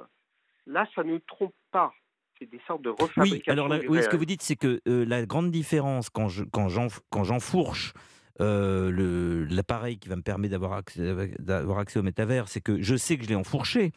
là, 0.65 0.87
ça 0.95 1.03
ne 1.03 1.11
nous 1.11 1.19
trompe 1.19 1.53
pas 1.71 1.93
c'est 2.39 2.49
des 2.49 2.59
sortes 2.67 2.81
de 2.81 2.89
refabrications. 2.89 3.43
Oui, 3.47 3.51
alors 3.51 3.69
oui, 3.87 4.01
ce 4.01 4.09
que 4.09 4.17
vous 4.17 4.25
dites, 4.25 4.41
c'est 4.41 4.55
que 4.55 4.81
euh, 4.87 5.05
la 5.05 5.25
grande 5.25 5.51
différence 5.51 6.09
quand 6.09 6.27
je 6.27 6.43
quand 6.43 7.23
j'enfourche 7.23 7.93
euh, 8.41 9.45
l'appareil 9.49 9.97
qui 9.97 10.09
va 10.09 10.17
me 10.17 10.21
permettre 10.21 10.51
d'avoir 10.51 10.73
accès, 10.73 11.01
d'avoir 11.39 11.79
accès 11.79 11.99
au 11.99 12.03
métavers, 12.03 12.47
c'est 12.49 12.59
que 12.59 12.81
je 12.81 12.95
sais 12.95 13.17
que 13.17 13.23
je 13.23 13.29
l'ai 13.29 13.35
enfourché, 13.35 13.91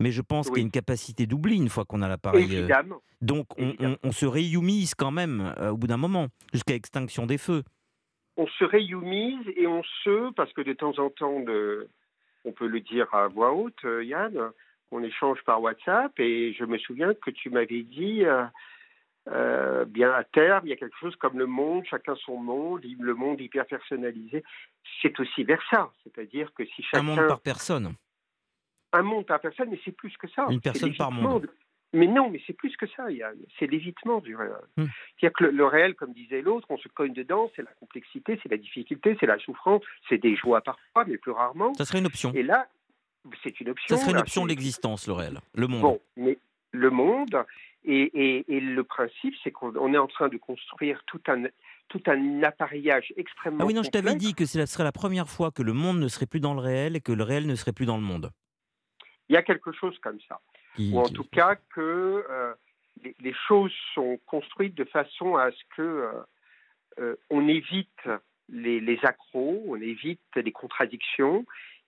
mais 0.00 0.10
je 0.10 0.20
pense 0.20 0.48
qu'il 0.48 0.58
y 0.58 0.60
a 0.60 0.64
une 0.64 0.72
capacité 0.72 1.26
d'oubli 1.26 1.56
une 1.56 1.68
fois 1.68 1.84
qu'on 1.84 2.02
a 2.02 2.08
l'appareil. 2.08 2.44
Euh, 2.44 2.58
Évidemment. 2.60 3.00
donc 3.20 3.46
on, 3.58 4.12
se 4.12 4.26
réhumise 4.26 4.94
quand 4.94 5.12
même 5.12 5.54
au 5.60 5.76
bout 5.76 5.86
d'un 5.86 5.96
moment, 5.96 6.28
jusqu'à 6.52 6.74
extinction 6.74 7.26
des 7.26 7.38
feux. 7.38 7.62
On 8.36 8.48
se 8.48 8.64
réhumise 8.64 9.46
et 9.56 9.68
on 9.68 9.82
se, 10.02 10.32
parce 10.32 10.52
que 10.52 10.62
de 10.62 10.72
temps 10.72 10.98
en 10.98 11.10
temps, 11.10 11.38
de, 11.40 11.88
on 12.44 12.50
peut 12.50 12.66
le 12.66 12.80
dire 12.80 13.06
à 13.14 13.28
voix 13.28 13.52
haute, 13.52 13.86
Yann, 14.02 14.50
on 14.90 15.02
échange 15.02 15.42
par 15.44 15.60
WhatsApp 15.60 16.12
et 16.18 16.52
je 16.54 16.64
me 16.64 16.78
souviens 16.78 17.14
que 17.14 17.30
tu 17.30 17.50
m'avais 17.50 17.82
dit, 17.82 18.24
euh, 18.24 18.44
euh, 19.30 19.84
bien 19.84 20.12
à 20.12 20.24
terme, 20.24 20.66
il 20.66 20.70
y 20.70 20.72
a 20.72 20.76
quelque 20.76 20.96
chose 20.98 21.16
comme 21.16 21.38
le 21.38 21.46
monde, 21.46 21.84
chacun 21.88 22.14
son 22.16 22.36
monde, 22.36 22.82
le 22.98 23.14
monde 23.14 23.40
hyper 23.40 23.66
personnalisé. 23.66 24.44
C'est 25.02 25.18
aussi 25.18 25.44
vers 25.44 25.62
ça, 25.70 25.90
c'est-à-dire 26.02 26.52
que 26.54 26.64
si 26.64 26.82
chacun... 26.82 27.00
Un 27.00 27.02
monde 27.02 27.28
par 27.28 27.40
personne. 27.40 27.94
Un 28.92 29.02
monde 29.02 29.26
par 29.26 29.40
personne, 29.40 29.70
mais 29.70 29.80
c'est 29.84 29.96
plus 29.96 30.16
que 30.16 30.28
ça. 30.28 30.46
Une 30.50 30.60
personne 30.60 30.94
par 30.94 31.10
monde. 31.10 31.48
Mais 31.94 32.08
non, 32.08 32.28
mais 32.28 32.42
c'est 32.44 32.52
plus 32.52 32.76
que 32.76 32.86
ça, 32.88 33.10
Yann. 33.10 33.36
C'est 33.56 33.68
l'évitement 33.68 34.18
du 34.18 34.34
réel. 34.34 34.52
Hmm. 34.76 34.86
C'est-à-dire 35.16 35.32
que 35.32 35.44
le, 35.44 35.50
le 35.52 35.64
réel, 35.64 35.94
comme 35.94 36.12
disait 36.12 36.42
l'autre, 36.42 36.66
on 36.68 36.76
se 36.76 36.88
cogne 36.88 37.12
dedans, 37.12 37.50
c'est 37.54 37.62
la 37.62 37.70
complexité, 37.78 38.38
c'est 38.42 38.50
la 38.50 38.56
difficulté, 38.56 39.16
c'est 39.20 39.26
la 39.26 39.38
souffrance, 39.38 39.82
c'est 40.08 40.18
des 40.18 40.34
joies 40.34 40.60
parfois, 40.60 41.04
mais 41.06 41.18
plus 41.18 41.30
rarement. 41.30 41.72
Ça 41.74 41.84
serait 41.84 42.00
une 42.00 42.06
option. 42.06 42.32
Et 42.34 42.42
là, 42.42 42.66
c'est 43.42 43.60
une 43.60 43.70
option. 43.70 43.96
Ça 43.96 44.00
serait 44.02 44.10
une 44.12 44.16
là, 44.16 44.22
option 44.22 44.42
de 44.44 44.48
c'est- 44.50 44.54
l'existence, 44.56 45.06
le 45.06 45.12
réel, 45.14 45.40
le 45.54 45.66
monde. 45.66 45.82
Bon, 45.82 46.00
mais 46.16 46.38
le 46.72 46.90
monde, 46.90 47.44
et, 47.84 48.02
et- 48.02 48.44
et 48.56 48.60
le 48.60 48.84
principe, 48.84 49.34
c'est 49.42 49.50
qu'on 49.50 49.74
on 49.76 49.92
est 49.94 49.98
en 49.98 50.06
train 50.06 50.28
de 50.28 50.36
construire 50.36 51.02
tout 51.06 51.20
un, 51.28 51.44
tout 51.88 52.02
un 52.06 52.42
appareillage 52.42 53.12
extrêmement 53.16 53.62
ah 53.62 53.66
oui, 53.66 53.74
non, 53.74 53.82
je 53.82 53.90
t'avais 53.90 54.14
dit 54.14 54.34
que 54.34 54.46
ce 54.46 54.64
serait 54.66 54.84
la 54.84 54.92
première 54.92 55.28
fois 55.28 55.50
que 55.50 55.62
le 55.62 55.72
monde 55.74 55.98
ne 55.98 56.08
serait 56.08 56.26
plus 56.26 56.40
dans 56.40 56.54
le 56.54 56.60
réel 56.60 56.96
et 56.96 57.00
que 57.00 57.12
le 57.12 57.22
réel 57.22 57.46
ne 57.46 57.54
serait 57.54 57.72
plus 57.72 57.86
dans 57.86 57.96
le 57.96 58.02
monde. 58.02 58.30
Il 59.28 59.34
y 59.34 59.36
a 59.36 59.42
quelque 59.42 59.72
chose 59.72 59.98
comme 60.00 60.18
ça. 60.28 60.40
Qui- 60.76 60.92
ou 60.92 60.98
en 60.98 61.04
qui- 61.04 61.12
tout 61.14 61.24
cas 61.24 61.56
que 61.74 62.24
euh, 62.28 62.52
les, 63.02 63.14
les 63.20 63.34
choses 63.46 63.72
sont 63.94 64.18
construites 64.26 64.74
de 64.74 64.84
façon 64.84 65.36
à 65.36 65.50
ce 65.52 65.62
que 65.76 65.82
euh, 65.82 66.10
euh, 67.00 67.16
on 67.30 67.46
évite 67.48 68.08
les, 68.48 68.80
les 68.80 68.98
accros, 69.04 69.62
on 69.68 69.76
évite 69.76 70.20
les 70.36 70.52
contradictions 70.52 71.44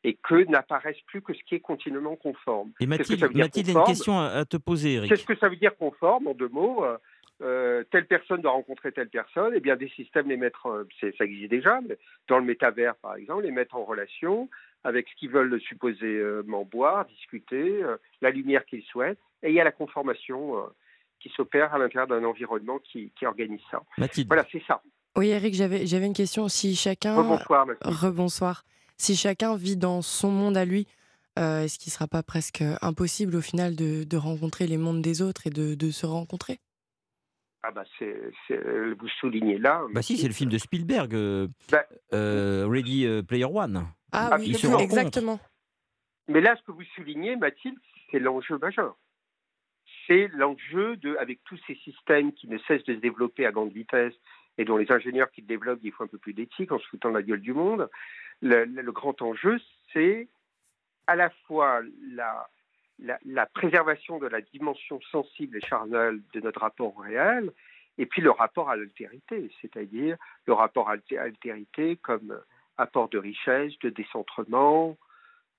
et 0.07 0.17
que 0.23 0.45
n'apparaisse 0.49 1.01
plus 1.07 1.21
que 1.21 1.35
ce 1.35 1.43
qui 1.43 1.57
est 1.57 1.61
continuellement 1.61 2.15
conforme. 2.15 2.71
Et 2.79 2.87
Qu'est-ce 2.87 3.09
que 3.17 3.21
Mathilde, 3.21 3.37
Mathilde 3.37 3.69
a 3.77 3.81
une 3.81 3.87
question 3.87 4.21
à, 4.21 4.45
te 4.45 4.57
poser, 4.57 4.95
Eric. 4.95 5.11
Qu'est-ce 5.11 5.27
que 5.27 5.35
ça 5.37 5.49
veut 5.49 5.57
dire 5.57 5.77
conforme 5.77 6.29
en 6.29 6.35
deux 6.35 6.49
mots 6.49 6.85
euh, 6.85 6.97
euh, 7.43 7.83
Telle 7.91 8.07
personne 8.07 8.41
doit 8.41 8.53
rencontrer 8.53 8.93
telle 8.93 9.09
personne. 9.09 9.53
Eh 9.57 9.61
bien, 9.61 9.75
des 9.75 9.89
systèmes 9.89 10.29
les 10.29 10.37
mettre, 10.37 10.67
euh, 10.67 10.89
c'est- 11.01 11.17
ça 11.19 11.25
existe 11.25 11.51
déjà, 11.51 11.81
mais 11.87 11.99
dans 12.29 12.39
le 12.39 12.45
métavers 12.45 12.95
par 12.97 13.17
exemple, 13.17 13.43
les 13.43 13.51
mettre 13.51 13.75
en 13.75 13.85
relation 13.85 14.49
avec 14.85 15.09
ce 15.09 15.17
qu'ils 15.17 15.31
veulent 15.31 15.61
supposément 15.61 16.65
boire, 16.65 17.05
discuter, 17.07 17.83
euh, 17.83 17.97
la 18.21 18.31
lumière 18.31 18.65
qu'ils 18.65 18.85
souhaitent, 18.85 19.19
et 19.43 19.49
il 19.49 19.55
y 19.57 19.61
a 19.61 19.65
la 19.65 19.73
conformation 19.73 20.57
euh, 20.57 20.63
qui 21.19 21.31
s'opère 21.31 21.75
à 21.75 21.79
l'intérieur 21.79 22.07
d'un 22.07 22.23
environnement 22.23 22.79
qui, 22.79 23.11
qui 23.19 23.27
organise 23.27 23.61
ça. 23.73 23.83
Mathilde. 23.99 24.29
Voilà, 24.29 24.47
c'est 24.53 24.63
ça. 24.69 24.81
Oui, 25.17 25.31
Eric, 25.31 25.55
j'avais 25.55 26.07
une 26.07 26.13
question. 26.13 26.47
Si 26.47 26.77
chacun. 26.77 27.21
Bonsoir, 27.21 27.67
Mathilde. 27.67 27.93
Rebonsoir. 27.93 28.63
Si 28.99 29.17
chacun 29.17 29.57
vit 29.57 29.77
dans 29.77 30.03
son 30.03 30.31
monde 30.31 30.57
à 30.57 30.65
lui, 30.65 30.87
euh, 31.39 31.63
est-ce 31.63 31.79
qu'il 31.79 31.91
ne 31.91 31.95
sera 31.95 32.07
pas 32.09 32.23
presque 32.23 32.63
impossible 32.81 33.37
au 33.37 33.41
final 33.41 33.77
de, 33.77 34.05
de 34.05 34.17
rencontrer 34.17 34.67
les 34.67 34.79
mondes 34.79 35.03
des 35.03 35.23
autres 35.23 35.47
et 35.47 35.51
de, 35.51 35.75
de 35.75 35.91
se 35.91 36.07
rencontrer? 36.07 36.59
Ah 37.63 37.73
bah 37.73 37.85
vous 38.01 39.09
soulignez 39.21 39.59
là. 39.59 39.83
Bah 39.93 40.01
si, 40.01 40.17
c'est 40.17 40.29
le 40.29 40.35
film 40.35 40.51
de 40.51 40.59
Spielberg, 40.59 41.15
euh, 41.15 41.49
Bah- 41.71 41.85
euh, 42.13 42.67
Ready 42.69 43.23
Player 43.27 43.45
One. 43.45 43.87
Ah 44.13 44.31
Ah, 44.33 44.37
oui, 44.39 44.55
se 44.55 44.83
exactement. 44.83 45.41
Mais 46.29 46.41
là, 46.41 46.57
ce 46.57 46.63
que 46.63 46.73
vous 46.73 46.85
soulignez, 46.95 47.37
Mathilde, 47.37 47.77
c'est 48.11 48.19
l'enjeu 48.19 48.59
majeur. 48.59 48.97
C'est 50.07 50.29
l'enjeu 50.29 50.97
de, 50.97 51.17
avec 51.17 51.43
tous 51.45 51.59
ces 51.67 51.75
systèmes 51.77 52.33
qui 52.33 52.49
ne 52.49 52.59
cessent 52.59 52.85
de 52.85 52.95
se 52.95 53.01
développer 53.01 53.47
à 53.47 53.53
grande 53.53 53.73
vitesse 53.73 54.15
et 54.59 54.65
dont 54.65 54.77
les 54.77 54.91
ingénieurs 54.91 55.31
qui 55.33 55.41
le 55.41 55.47
développent, 55.49 55.81
il 55.83 55.93
faut 55.93 56.05
un 56.05 56.09
peu 56.09 56.19
plus 56.19 56.33
d'éthique 56.33 56.73
en 56.73 56.79
se 56.79 56.87
foutant 56.87 57.11
de 57.11 57.15
la 57.15 57.23
gueule 57.23 57.41
du 57.41 57.53
monde. 57.53 57.89
Le, 58.43 58.91
grand 58.93 59.21
enjeu, 59.23 59.59
c'est 59.93 60.29
à 61.07 61.17
la 61.17 61.31
fois 61.47 61.81
la, 62.13 63.47
préservation 63.55 64.19
de 64.19 64.27
la 64.27 64.41
dimension 64.41 65.01
sensible 65.11 65.57
et 65.57 65.61
charnelle 65.61 66.21
de 66.33 66.41
notre 66.41 66.61
rapport 66.61 66.97
au 66.97 67.01
réel, 67.01 67.53
et 67.99 68.07
puis 68.07 68.21
le 68.21 68.31
rapport 68.31 68.69
à 68.69 68.77
l'altérité, 68.77 69.51
c'est-à-dire 69.61 70.17
le 70.47 70.53
rapport 70.53 70.89
à 70.89 70.97
l'alté- 70.97 71.19
altérité 71.19 71.97
comme 71.97 72.39
apport 72.77 73.09
de 73.09 73.19
richesse, 73.19 73.73
de 73.81 73.89
décentrement, 73.89 74.99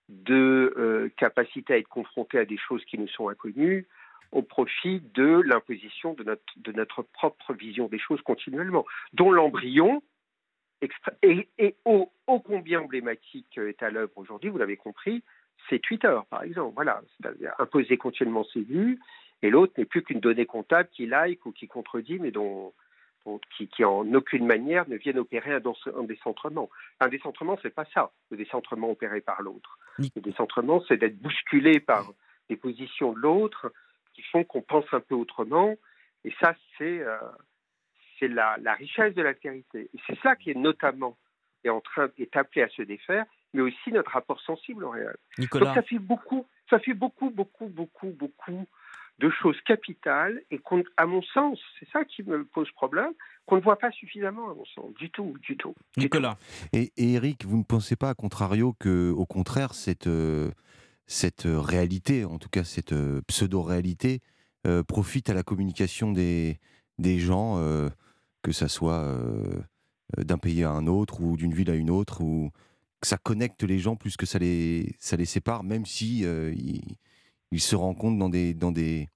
de 0.10 0.74
euh, 0.78 1.10
capacité 1.18 1.74
à 1.74 1.78
être 1.78 1.90
confronté 1.90 2.38
à 2.38 2.46
des 2.46 2.58
choses 2.58 2.84
qui 2.86 2.98
nous 2.98 3.08
sont 3.08 3.30
inconnues 3.30 3.88
au 4.32 4.42
profit 4.42 5.02
de 5.14 5.42
l'imposition 5.46 6.14
de 6.14 6.72
notre, 6.72 7.02
propre 7.02 7.54
vision 7.54 7.88
des 7.88 8.00
choses 8.00 8.22
continuellement, 8.22 8.86
dont 9.14 9.32
l'embryon 9.32 10.04
et, 10.82 11.48
et 11.58 11.76
ô, 11.86 12.12
ô 12.28 12.40
combien 12.40 12.82
emblématique 12.82 13.58
est 13.58 13.82
à 13.82 13.90
l'œuvre 13.90 14.18
aujourd'hui, 14.18 14.50
vous 14.50 14.58
l'avez 14.58 14.78
compris, 14.78 15.24
c'est 15.70 15.80
Twitter, 15.80 16.18
par 16.30 16.44
exemple. 16.44 16.74
Voilà, 16.76 17.02
c'est-à-dire 17.18 17.54
imposer 17.60 17.98
continuellement 17.98 18.44
ses 18.46 18.62
vues, 18.62 19.00
et 19.42 19.50
l'autre 19.50 19.74
n'est 19.78 19.86
plus 19.86 20.04
qu'une 20.04 20.20
donnée 20.20 20.46
comptable 20.46 20.90
qui 20.92 21.06
like 21.06 21.46
ou 21.46 21.52
qui 21.52 21.68
contredit, 21.68 22.20
mais 22.20 22.32
dont, 22.32 22.74
dont- 23.26 23.40
qui, 23.56 23.68
qui 23.68 23.84
en 23.84 24.12
aucune 24.14 24.46
manière 24.46 24.88
ne 24.90 24.98
viennent 24.98 25.20
opérer 25.20 25.54
un, 25.54 26.04
décentrement. 26.04 26.70
Un 27.00 27.08
décentrement, 27.08 27.58
c'est 27.62 27.74
pas 27.74 27.86
ça, 27.94 28.12
le 28.32 28.38
décentrement 28.38 28.92
opéré 28.92 29.22
par 29.22 29.42
l'autre. 29.42 29.78
Le 30.16 30.22
décentrement, 30.22 30.84
c'est 30.88 30.98
d'être 30.98 31.20
bousculé 31.20 31.80
par 31.80 32.14
des 32.50 32.56
positions 32.56 33.14
de 33.14 33.20
l'autre 33.20 33.72
qui 34.14 34.22
font 34.24 34.44
qu'on 34.44 34.62
pense 34.62 34.86
un 34.92 35.00
peu 35.00 35.16
autrement, 35.16 35.76
et 36.24 36.34
ça, 36.40 36.56
c'est 36.78 37.00
euh, 37.02 37.18
c'est 38.20 38.28
la, 38.28 38.58
la 38.62 38.74
richesse 38.74 39.14
de 39.16 39.22
l'altérité. 39.22 39.90
Et 39.94 40.00
c'est 40.08 40.20
ça 40.22 40.36
qui 40.36 40.52
est 40.52 40.58
notamment 40.58 41.18
est 41.64 41.70
en 41.70 41.82
train 41.82 42.08
est 42.18 42.36
appelé 42.36 42.62
à 42.62 42.70
se 42.70 42.82
défaire, 42.82 43.26
mais 43.54 43.62
aussi 43.62 43.92
notre 43.92 44.12
rapport 44.12 44.40
sensible 44.42 44.84
au 44.84 44.92
réel. 44.92 45.16
Donc 45.38 45.40
Nicolas, 45.40 45.74
ça 45.74 45.82
fait 45.82 46.00
beaucoup, 46.00 46.46
ça 46.70 46.80
fait 46.80 46.94
beaucoup, 46.94 47.30
beaucoup, 47.30 47.68
beaucoup, 47.68 48.12
beaucoup 48.12 48.66
de 49.20 49.30
choses 49.32 49.60
capitales 49.62 50.42
et 50.52 50.60
qu'on, 50.60 50.84
à 50.96 51.08
mon 51.08 51.24
sens, 51.24 51.60
c'est 51.80 51.90
ça 51.90 52.06
qui 52.06 52.22
me 52.22 52.46
pose 52.46 52.70
problème, 52.72 53.12
qu'on 53.48 53.56
ne 53.56 53.62
voit 53.62 53.80
pas 53.80 53.92
suffisamment 53.92 54.52
à 54.52 54.54
mon 54.54 54.66
sens, 54.66 54.94
du 54.94 55.10
tout, 55.10 55.36
du 55.42 55.58
tout. 55.58 55.74
du 55.98 56.04
Nicolas, 56.04 56.38
Et, 56.72 56.92
et 56.98 57.14
Eric, 57.14 57.44
vous 57.44 57.58
ne 57.58 57.64
pensez 57.64 57.96
pas, 57.96 58.10
à 58.10 58.14
contrario, 58.14 58.76
que, 58.80 59.10
au 59.10 59.26
contraire, 59.26 59.74
cette, 59.74 60.06
euh, 60.06 60.52
cette 61.08 61.48
réalité, 61.48 62.26
en 62.26 62.38
tout 62.38 62.50
cas 62.50 62.64
cette 62.64 62.94
euh, 62.94 63.22
pseudo-réalité, 63.28 64.20
euh, 64.68 64.84
profite 64.84 65.32
à 65.32 65.34
la 65.34 65.42
communication 65.42 66.12
des, 66.12 66.60
des 67.00 67.18
gens, 67.18 67.58
euh, 67.58 67.90
que 68.48 68.54
ça 68.54 68.70
soit 68.70 69.04
euh, 69.04 69.60
d'un 70.18 70.38
pays 70.38 70.64
à 70.64 70.72
un 70.72 70.88
autre 70.88 71.20
ou 71.20 71.36
d'une 71.36 71.54
ville 71.54 71.70
à 71.70 71.76
une 71.76 71.90
autre, 71.90 72.22
ou 72.22 72.50
que 73.02 73.08
ça 73.08 73.18
connecte 73.18 73.64
les 73.64 73.78
gens 73.78 73.98
plus 73.98 74.16
que 74.16 74.26
ça 74.26 74.40
les, 74.40 74.96
ça 75.00 75.18
les 75.18 75.26
sépare, 75.26 75.66
même 75.66 75.86
si 75.86 76.24
euh, 76.24 76.54
ils, 77.52 77.60
se 77.60 77.76
rencontrent 77.76 78.18
dans 78.18 78.30
des, 78.30 78.54
dans, 78.54 78.72
des, 78.72 79.10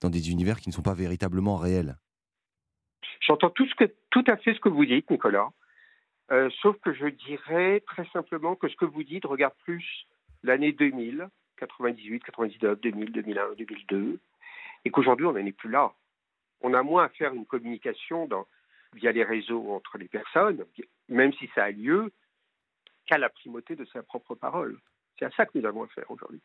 dans 0.00 0.08
des 0.08 0.30
univers 0.30 0.58
qui 0.58 0.70
ne 0.70 0.74
sont 0.74 0.80
pas 0.80 0.94
véritablement 0.94 1.58
réels. 1.58 1.96
J'entends 3.20 3.50
tout, 3.50 3.68
tout 4.08 4.24
à 4.26 4.38
fait 4.38 4.54
ce 4.54 4.60
que 4.60 4.70
vous 4.70 4.86
dites, 4.86 5.10
Nicolas, 5.10 5.50
Euh, 6.30 6.48
sauf 6.62 6.76
que 6.80 6.92
je 6.94 7.08
dirais 7.08 7.80
très 7.86 8.06
simplement 8.12 8.54
que 8.54 8.68
ce 8.68 8.76
que 8.76 8.86
vous 8.86 9.02
dites 9.02 9.26
regarde 9.26 9.54
plus 9.64 9.86
l'année 10.42 10.72
2000, 10.72 11.28
98, 11.56 12.24
99, 12.24 12.80
2000, 12.80 13.12
2001, 13.12 13.54
2002, 13.56 14.18
et 14.84 14.90
qu'aujourd'hui 14.90 15.26
on 15.26 15.32
n'en 15.32 15.46
est 15.46 15.58
plus 15.62 15.70
là. 15.70 15.92
On 16.60 16.72
a 16.74 16.82
moins 16.82 17.04
à 17.04 17.08
faire 17.10 17.32
une 17.34 17.46
communication 17.46 18.26
dans, 18.26 18.46
via 18.94 19.12
les 19.12 19.24
réseaux 19.24 19.72
entre 19.72 19.98
les 19.98 20.08
personnes, 20.08 20.64
même 21.08 21.32
si 21.34 21.50
ça 21.54 21.64
a 21.64 21.70
lieu, 21.70 22.12
qu'à 23.06 23.18
la 23.18 23.28
primauté 23.28 23.76
de 23.76 23.84
sa 23.86 24.02
propre 24.02 24.34
parole. 24.34 24.78
C'est 25.18 25.24
à 25.24 25.30
ça 25.30 25.46
que 25.46 25.58
nous 25.58 25.66
avons 25.66 25.82
à 25.82 25.88
faire 25.88 26.10
aujourd'hui. 26.10 26.40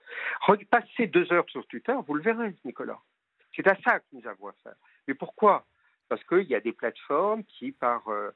Passez 0.69 1.07
deux 1.07 1.31
heures 1.31 1.49
sur 1.49 1.65
Twitter, 1.67 1.93
vous 2.07 2.15
le 2.15 2.23
verrez, 2.23 2.55
Nicolas. 2.65 2.99
C'est 3.55 3.67
à 3.67 3.75
ça 3.83 3.99
que 3.99 4.05
nous 4.13 4.27
avons 4.27 4.47
à 4.47 4.53
faire. 4.63 4.75
Mais 5.07 5.13
pourquoi? 5.13 5.65
Parce 6.09 6.23
qu'il 6.23 6.47
y 6.47 6.55
a 6.55 6.59
des 6.59 6.71
plateformes 6.71 7.43
qui, 7.43 7.71
par, 7.71 8.07
euh, 8.07 8.31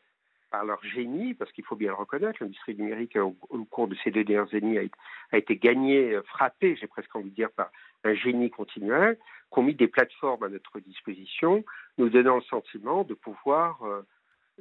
par 0.52 0.63
leur 0.63 0.84
génie, 0.84 1.34
parce 1.34 1.52
qu'il 1.52 1.63
faut 1.63 1.76
bien 1.76 1.89
le 1.89 1.96
reconnaître, 1.96 2.41
l'industrie 2.41 2.76
numérique 2.76 3.15
au, 3.15 3.36
au 3.50 3.65
cours 3.65 3.88
de 3.88 3.96
ces 4.04 4.12
deux 4.12 4.24
dernières 4.24 4.54
années 4.54 4.89
a 5.32 5.38
été 5.38 5.58
gagnée, 5.58 6.13
euh, 6.13 6.22
frappée, 6.24 6.76
j'ai 6.76 6.88
presque 6.88 7.15
envie 7.15 7.32
de 7.32 7.36
dire, 7.36 7.52
par 7.52 7.72
un 8.04 8.14
génie 8.14 8.50
continuel, 8.50 9.18
qu'ont 9.50 9.64
mis 9.64 9.76
des 9.76 9.88
plateformes 9.88 10.44
à 10.44 10.50
notre 10.50 10.80
disposition, 10.80 11.64
nous 11.98 12.10
donnant 12.10 12.36
le 12.36 12.42
sentiment 12.44 13.04
de 13.04 13.14
pouvoir 13.14 13.84
euh, 13.84 14.06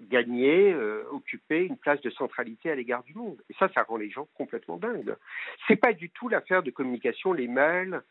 gagner, 0.01 0.73
euh, 0.73 1.05
occuper 1.11 1.65
une 1.65 1.77
place 1.77 2.01
de 2.03 2.11
centralité 2.11 2.71
à 2.71 2.75
l'égard 2.75 3.03
du 3.03 3.15
monde. 3.15 3.41
Et 3.51 3.55
ça, 3.59 3.69
ça 3.75 3.83
rend 3.83 3.97
les 3.97 4.11
gens 4.11 4.29
complètement 4.35 4.77
dingues. 4.77 5.15
C'est 5.67 5.77
pas 5.77 5.93
du 5.93 6.11
tout 6.11 6.29
l'affaire 6.29 6.63
de 6.63 6.71
communication, 6.71 7.33
les 7.33 7.49
mails 7.49 8.03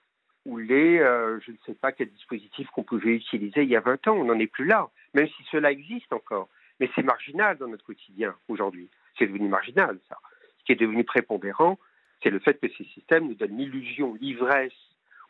ou 0.46 0.58
les, 0.58 1.00
euh, 1.00 1.40
je 1.42 1.52
ne 1.52 1.58
sais 1.66 1.74
pas 1.74 1.92
quel 1.92 2.10
dispositif 2.12 2.68
qu'on 2.70 2.84
pouvait 2.84 3.16
utiliser 3.16 3.64
il 3.64 3.70
y 3.70 3.76
a 3.76 3.82
20 3.82 4.08
ans. 4.08 4.16
On 4.16 4.26
n'en 4.26 4.40
est 4.40 4.48
plus 4.48 4.66
là, 4.66 4.90
même 5.14 5.28
si 5.28 5.44
cela 5.52 5.72
existe 5.72 6.12
encore. 6.14 6.50
Mais 6.80 6.90
c'est 6.96 7.04
marginal 7.04 7.58
dans 7.58 7.68
notre 7.68 7.86
quotidien 7.86 8.36
aujourd'hui. 8.48 8.90
C'est 9.18 9.28
devenu 9.28 9.48
marginal, 9.48 9.98
ça. 10.10 10.18
Ce 10.60 10.66
qui 10.66 10.72
est 10.74 10.76
devenu 10.76 11.04
prépondérant, 11.04 11.80
c'est 12.22 12.30
le 12.30 12.40
fait 12.40 12.60
que 12.60 12.68
ces 12.78 12.84
systèmes 12.86 13.28
nous 13.28 13.36
donnent 13.36 13.58
l'illusion, 13.58 14.16
l'ivresse, 14.16 14.74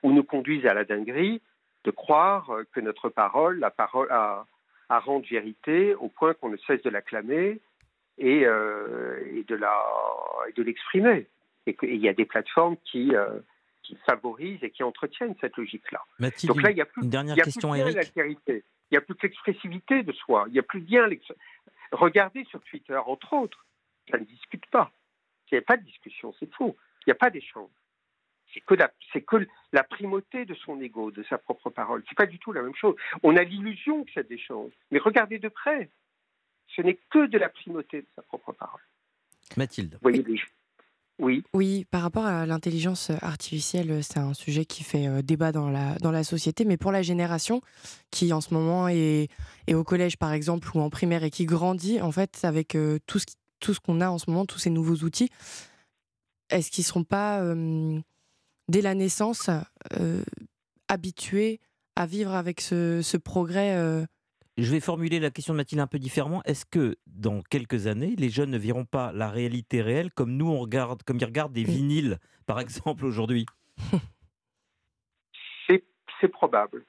ou 0.05 0.11
nous 0.13 0.23
conduisent 0.23 0.67
à 0.67 0.73
la 0.75 0.85
dinguerie 0.85 1.41
de 1.83 1.91
croire 1.91 2.49
euh, 2.51 2.63
que 2.73 2.79
notre 2.79 3.09
parole, 3.09 3.59
la 3.59 3.71
parole 3.71 4.09
a, 4.11 4.45
a 4.89 4.99
rendre 4.99 5.25
vérité 5.27 5.95
au 5.95 6.09
point 6.09 6.33
qu'on 6.35 6.49
ne 6.49 6.57
cesse 6.67 6.81
de 6.83 6.91
l'acclamer 6.91 7.59
et, 8.19 8.45
euh, 8.45 9.19
et 9.35 9.43
de 9.43 9.55
la 9.55 9.75
et 10.47 10.53
de 10.53 10.63
l'exprimer. 10.63 11.27
Et 11.67 11.73
qu'il 11.73 11.95
y 11.97 12.07
a 12.07 12.13
des 12.13 12.25
plateformes 12.25 12.77
qui, 12.85 13.15
euh, 13.15 13.39
qui 13.81 13.97
favorisent 14.07 14.63
et 14.63 14.69
qui 14.69 14.83
entretiennent 14.83 15.35
cette 15.41 15.57
logique-là. 15.57 16.01
Donc 16.47 16.61
là, 16.61 16.69
il 16.69 16.75
n'y 16.75 16.81
a 16.81 16.85
plus, 16.85 17.01
une 17.01 17.07
il 17.07 17.09
dernière 17.09 17.35
y 17.37 17.41
a 17.41 17.43
question 17.43 17.71
plus 17.71 17.79
Eric. 17.79 18.11
Il 18.55 18.61
n'y 18.91 18.97
a 18.97 19.01
plus 19.01 19.15
que 19.15 19.25
l'expressivité 19.25 20.03
de 20.03 20.11
soi. 20.11 20.45
Il 20.47 20.53
n'y 20.53 20.59
a 20.59 20.63
plus 20.63 20.81
l'ex- 20.81 21.33
Regardez 21.91 22.43
sur 22.45 22.61
Twitter, 22.69 22.95
entre 22.95 23.33
autres, 23.33 23.65
ça 24.11 24.17
ne 24.19 24.25
discute 24.25 24.67
pas. 24.67 24.91
Il 25.51 25.55
n'y 25.55 25.59
a 25.59 25.61
pas 25.63 25.77
de 25.77 25.83
discussion, 25.83 26.33
c'est 26.39 26.51
faux. 26.53 26.75
Il 27.01 27.09
n'y 27.09 27.11
a 27.13 27.15
pas 27.15 27.31
d'échange. 27.31 27.69
C'est 28.53 28.61
que, 28.61 28.73
la, 28.73 28.91
c'est 29.11 29.21
que 29.21 29.47
la 29.73 29.83
primauté 29.83 30.45
de 30.45 30.53
son 30.53 30.79
ego, 30.79 31.11
de 31.11 31.23
sa 31.23 31.37
propre 31.37 31.69
parole. 31.69 32.03
C'est 32.07 32.17
pas 32.17 32.25
du 32.25 32.39
tout 32.39 32.53
la 32.53 32.61
même 32.61 32.75
chose. 32.75 32.95
On 33.21 33.35
a 33.35 33.43
l'illusion 33.43 34.03
que 34.05 34.11
c'est 34.13 34.27
des 34.27 34.39
choses, 34.39 34.71
mais 34.91 34.99
regardez 34.99 35.39
de 35.39 35.49
près. 35.49 35.89
Ce 36.75 36.81
n'est 36.81 36.97
que 37.09 37.27
de 37.27 37.37
la 37.37 37.49
primauté 37.49 38.01
de 38.01 38.07
sa 38.15 38.21
propre 38.21 38.53
parole. 38.53 38.81
Mathilde. 39.57 39.93
Vous 39.95 39.99
voyez 40.01 40.23
les 40.23 40.39
oui. 41.17 41.43
Oui, 41.53 41.85
par 41.91 42.01
rapport 42.01 42.25
à 42.25 42.45
l'intelligence 42.45 43.09
artificielle, 43.21 44.03
c'est 44.03 44.19
un 44.19 44.33
sujet 44.33 44.65
qui 44.65 44.83
fait 44.83 45.07
euh, 45.07 45.21
débat 45.21 45.53
dans 45.53 45.69
la, 45.69 45.95
dans 45.99 46.11
la 46.11 46.25
société, 46.25 46.65
mais 46.65 46.75
pour 46.75 46.91
la 46.91 47.01
génération 47.01 47.61
qui 48.11 48.33
en 48.33 48.41
ce 48.41 48.53
moment 48.53 48.89
est, 48.89 49.29
est 49.67 49.73
au 49.73 49.85
collège 49.85 50.17
par 50.17 50.33
exemple 50.33 50.67
ou 50.75 50.81
en 50.81 50.89
primaire 50.89 51.23
et 51.23 51.29
qui 51.29 51.45
grandit 51.45 52.01
en 52.01 52.11
fait 52.11 52.41
avec 52.43 52.75
euh, 52.75 52.99
tout 53.07 53.19
ce, 53.19 53.27
tout 53.59 53.73
ce 53.73 53.79
qu'on 53.79 54.01
a 54.01 54.09
en 54.09 54.17
ce 54.17 54.29
moment, 54.29 54.45
tous 54.45 54.59
ces 54.59 54.69
nouveaux 54.69 55.05
outils, 55.05 55.29
est-ce 56.49 56.69
qu'ils 56.69 56.83
ne 56.83 56.87
seront 56.87 57.03
pas, 57.05 57.41
euh, 57.41 57.99
dès 58.67 58.81
la 58.81 58.95
naissance, 58.95 59.49
euh, 59.93 60.23
habitués 60.87 61.59
à 61.95 62.05
vivre 62.05 62.33
avec 62.33 62.61
ce, 62.61 63.01
ce 63.01 63.17
progrès 63.17 63.75
euh, 63.75 64.05
Je 64.57 64.71
vais 64.71 64.79
formuler 64.79 65.19
la 65.19 65.31
question 65.31 65.53
de 65.53 65.57
Mathilde 65.57 65.81
un 65.81 65.87
peu 65.87 65.99
différemment. 65.99 66.41
Est-ce 66.43 66.65
que 66.65 66.97
dans 67.07 67.41
quelques 67.41 67.87
années, 67.87 68.15
les 68.17 68.29
jeunes 68.29 68.51
ne 68.51 68.57
verront 68.57 68.85
pas 68.85 69.11
la 69.13 69.29
réalité 69.29 69.81
réelle 69.81 70.11
comme 70.11 70.31
nous 70.35 70.49
on 70.49 70.59
regarde, 70.59 71.03
comme 71.03 71.17
ils 71.17 71.25
regardent 71.25 71.53
des 71.53 71.65
Oui. 71.65 71.75
vinyles, 71.75 72.19
par 72.45 72.59
exemple 72.59 73.05
aujourd'hui? 73.05 73.45
C'est, 75.67 75.83
c'est 76.21 76.27
probable. 76.27 76.85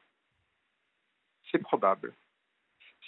C'est 1.51 1.59
probable. 1.59 2.15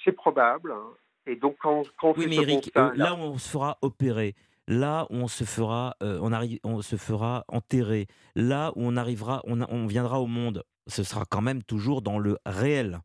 C'est 0.05 0.13
probable. 0.13 0.73
hein. 0.73 0.91
Et 1.27 1.37
donc, 1.37 1.57
quand, 1.61 1.83
quand 2.01 2.11
on 2.11 2.19
Oui, 2.19 2.27
mais 2.29 2.37
Eric, 2.37 2.65
constat, 2.73 2.89
euh, 2.89 2.95
là 2.95 3.15
où 3.15 3.19
on 3.19 3.39
se 3.39 3.49
fera 3.51 3.77
opérer, 3.83 4.35
là 4.69 5.07
où 5.11 5.17
on 5.17 5.29
se 5.29 5.43
fera, 5.45 5.97
euh, 6.03 6.19
on, 6.23 6.31
arri- 6.31 6.61
on 6.63 6.81
se 6.83 6.95
fera 6.97 7.45
enterrer, 7.49 8.07
là 8.37 8.71
où 8.77 8.85
on 8.87 8.97
arrivera, 8.97 9.41
on, 9.45 9.87
viendra 9.87 10.21
au 10.21 10.27
monde, 10.27 10.63
ce 10.87 11.03
sera 11.03 11.25
quand 11.29 11.41
même 11.41 11.63
toujours 11.65 12.03
dans 12.03 12.19
le 12.21 12.39
réel. 12.47 13.01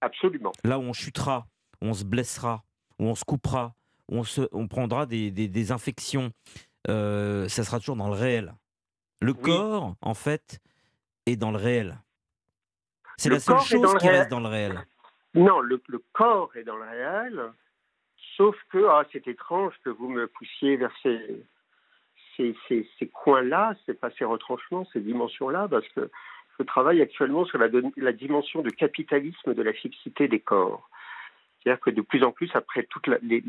absolument. 0.00 0.52
Là 0.64 0.78
où 0.78 0.82
on 0.82 0.92
chutera, 0.94 1.46
où 1.82 1.86
on 1.86 1.94
se 1.94 2.04
blessera, 2.04 2.62
où 2.98 3.04
on 3.06 3.14
se 3.14 3.24
coupera, 3.24 3.74
où 4.08 4.16
on, 4.18 4.24
se, 4.24 4.42
on 4.52 4.68
prendra 4.68 5.04
des, 5.06 5.30
des- 5.30 5.48
des 5.48 5.72
infections, 5.72 6.30
euh, 6.88 7.48
ça 7.48 7.64
sera 7.64 7.78
toujours 7.80 7.96
dans 7.96 8.08
le 8.08 8.14
réel. 8.14 8.54
Le 9.20 9.32
Oui. 9.32 9.42
corps, 9.42 9.94
en 10.00 10.14
fait, 10.14 10.60
est 11.26 11.36
dans 11.36 11.50
le 11.50 11.58
réel. 11.58 11.98
C'est 13.16 13.28
la 13.28 13.40
seule 13.40 13.60
chose 13.60 13.94
qui 13.98 14.06
réel. 14.08 14.20
reste 14.20 14.30
dans 14.30 14.40
le 14.40 14.48
réel. 14.48 14.84
Non, 15.34 15.60
le, 15.60 15.80
le 15.88 16.02
corps 16.12 16.50
est 16.56 16.64
dans 16.64 16.76
le 16.76 16.84
réel, 16.84 17.40
sauf 18.36 18.56
que 18.70 18.86
ah, 18.88 19.04
c'est 19.12 19.26
étrange 19.28 19.74
que 19.84 19.90
vous 19.90 20.08
me 20.08 20.26
poussiez 20.26 20.76
vers 20.76 20.92
ces, 21.02 21.44
ces, 22.36 22.54
ces, 22.68 23.08
coins-là, 23.08 23.74
c'est 23.84 23.98
pas 23.98 24.10
ces 24.18 24.24
retranchements, 24.24 24.86
ces 24.92 25.00
dimensions-là, 25.00 25.68
parce 25.68 25.88
que 25.88 26.10
je 26.58 26.64
travaille 26.64 27.00
actuellement 27.02 27.44
sur 27.44 27.58
la, 27.58 28.12
dimension 28.12 28.62
de 28.62 28.70
capitalisme 28.70 29.54
de 29.54 29.62
la 29.62 29.72
fixité 29.72 30.28
des 30.28 30.40
corps. 30.40 30.88
C'est-à-dire 31.62 31.80
que 31.80 31.90
de 31.90 32.00
plus 32.00 32.24
en 32.24 32.32
plus, 32.32 32.50
après 32.54 32.84
toutes 32.84 33.08
les, 33.22 33.40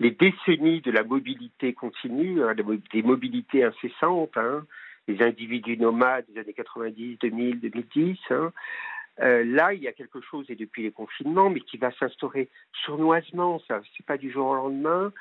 décennies 0.00 0.80
de 0.80 0.90
la 0.90 1.02
mobilité 1.02 1.72
continue, 1.72 2.42
hein, 2.42 2.54
des 2.54 2.62
mo- 2.62 2.76
des 2.92 3.02
mobilités 3.02 3.64
incessantes, 3.64 4.36
hein, 4.36 4.66
les 5.08 5.22
individus 5.22 5.78
nomades 5.78 6.26
des 6.28 6.40
années 6.40 6.52
90, 6.52 7.18
2000, 7.18 7.60
2010, 7.60 8.18
hein, 8.30 8.52
euh, 9.20 9.44
là, 9.44 9.74
il 9.74 9.82
y 9.82 9.88
a 9.88 9.92
quelque 9.92 10.20
chose, 10.20 10.46
et 10.48 10.54
depuis 10.56 10.82
les 10.82 10.90
confinements, 10.92 11.50
mais 11.50 11.60
qui 11.60 11.76
va 11.76 11.92
s'instaurer 11.92 12.48
sournoisement, 12.84 13.60
ça, 13.68 13.82
c'est 13.96 14.06
pas 14.06 14.16
du 14.16 14.30
jour 14.30 14.46
au 14.46 14.54
lendemain. 14.54 15.12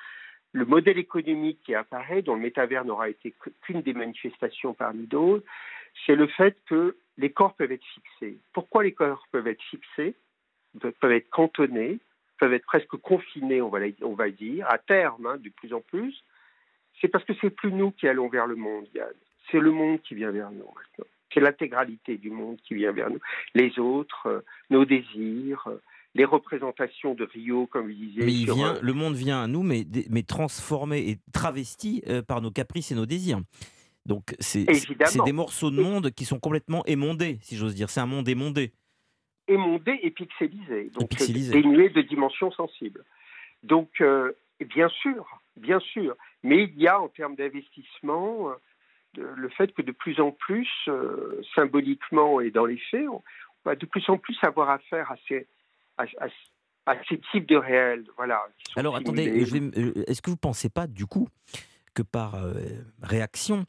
Le 0.54 0.65
modèle 0.65 0.97
économique 0.97 1.60
qui 1.63 1.75
apparaît, 1.75 2.21
dont 2.21 2.36
le 2.36 2.41
métavers 2.41 2.86
n'aura 2.86 3.10
été 3.10 3.34
qu'une 3.62 3.82
des 3.82 3.93
manifestations 3.93 4.73
parmi 4.73 5.08
d'autres, 5.08 5.45
c'est 6.06 6.15
le 6.15 6.27
fait 6.27 6.58
que 6.67 6.97
les 7.17 7.32
corps 7.32 7.54
peuvent 7.56 7.71
être 7.71 7.86
fixés. 7.86 8.38
Pourquoi 8.54 8.84
les 8.84 8.93
corps 8.93 9.25
peuvent 9.32 9.47
être 9.47 9.63
fixés, 9.63 10.15
pe- 10.80 10.91
peuvent 10.91 11.12
être 11.12 11.30
cantonnés, 11.30 11.99
peuvent 12.39 12.54
être 12.54 12.65
presque 12.65 12.95
confinés, 12.97 13.62
on 13.62 13.69
va, 13.69 14.30
dire, 14.32 14.65
à 14.69 14.77
terme, 14.77 15.25
hein, 15.25 15.38
de 15.38 15.49
plus 15.49 15.73
en 15.73 15.82
plus 15.82 16.23
C'est 16.99 17.08
parce 17.08 17.23
que 17.25 17.34
c'est 17.39 17.49
plus 17.49 17.71
nous 17.71 17.91
qui 17.91 18.08
allons 18.08 18.30
vers 18.30 18.47
le 18.47 18.56
monde, 18.56 18.88
Yann. 18.95 19.13
C'est 19.51 19.60
le 19.60 19.71
monde 19.71 20.01
qui 20.01 20.15
vient 20.15 20.32
vers 20.32 20.51
nous 20.51 20.65
maintenant. 20.65 21.11
C'est 21.34 21.39
l'intégralité 21.39 22.17
du 22.17 22.30
monde 22.30 22.58
qui 22.67 22.76
vient 22.76 22.91
vers 22.91 23.10
nous. 23.10 23.20
Les 23.56 23.80
autres, 23.80 24.28
euh, 24.28 24.41
nos 24.70 24.86
désirs, 24.86 25.63
euh, 25.67 25.82
les 26.13 26.26
représentations 26.26 27.13
de 27.13 27.24
Rio, 27.24 27.67
comme 27.67 27.89
il 27.89 27.98
disait. 27.98 28.26
Mais 28.26 28.34
il 28.34 28.52
vient, 28.52 28.76
euh, 28.76 28.80
le 28.82 28.94
monde 28.94 29.15
vient 29.15 29.44
à 29.44 29.48
nous, 29.48 29.63
mais, 29.63 29.86
transformé 30.24 31.10
et 31.10 31.20
travesti 31.34 32.04
par 32.28 32.41
nos 32.41 32.52
caprices 32.52 32.91
et 32.91 32.96
nos 32.96 33.06
désirs. 33.06 33.41
Donc 34.06 34.36
c'est 34.39 34.65
des 35.26 35.32
morceaux 35.32 35.72
de 35.72 35.82
monde 35.82 36.12
qui 36.12 36.26
sont 36.26 36.39
complètement 36.39 36.84
émondés, 36.86 37.38
si 37.41 37.56
j'ose 37.56 37.76
dire. 37.76 37.89
C'est 37.89 38.00
un 38.00 38.08
monde 38.08 38.28
émondé. 38.28 38.74
émondé 39.48 40.00
et 40.02 40.12
pixelisé, 40.12 40.89
donc 40.94 41.04
Et 41.04 41.08
pixelisé. 41.15 41.54
dénué 41.54 41.89
de 41.89 42.02
dimensions 42.02 42.52
sensibles. 42.52 43.04
Donc, 43.63 43.89
euh, 44.02 44.32
bien 44.60 44.89
sûr, 44.89 45.26
bien 45.56 45.80
sûr, 45.80 46.15
mais 46.44 46.63
il 46.63 46.82
y 46.82 46.88
a 46.88 47.00
en 47.00 47.10
termes 47.10 47.36
d'investissement 47.36 48.52
le 49.17 49.50
fait 49.50 49.74
que 49.74 49.82
de 49.82 49.91
plus 49.91 50.19
en 50.19 50.32
plus, 50.32 50.69
euh, 50.88 51.41
symboliquement 51.56 52.39
et 52.41 52.52
dans 52.52 52.65
les 52.65 52.78
faits, 52.78 53.08
on 53.10 53.21
va 53.65 53.76
de 53.76 53.86
plus 53.86 54.08
en 54.10 54.17
plus 54.17 54.38
avoir 54.43 54.69
affaire 54.69 55.12
à 55.12 55.15
ces, 55.28 55.47
à, 55.97 56.04
à- 56.19 56.28
à 56.88 56.95
ces 57.08 57.19
types 57.32 57.45
de 57.47 57.56
réels. 57.58 58.06
Voilà, 58.17 58.47
Alors 58.76 58.95
attendez, 58.95 59.45
simulés. 59.45 60.04
est-ce 60.08 60.21
que 60.21 60.30
vous 60.32 60.36
ne 60.36 60.39
pensez 60.39 60.69
pas 60.69 60.88
du 60.88 61.06
coup 61.06 61.28
que 61.93 62.02
par 62.02 62.36
euh, 62.36 62.54
réaction, 63.04 63.65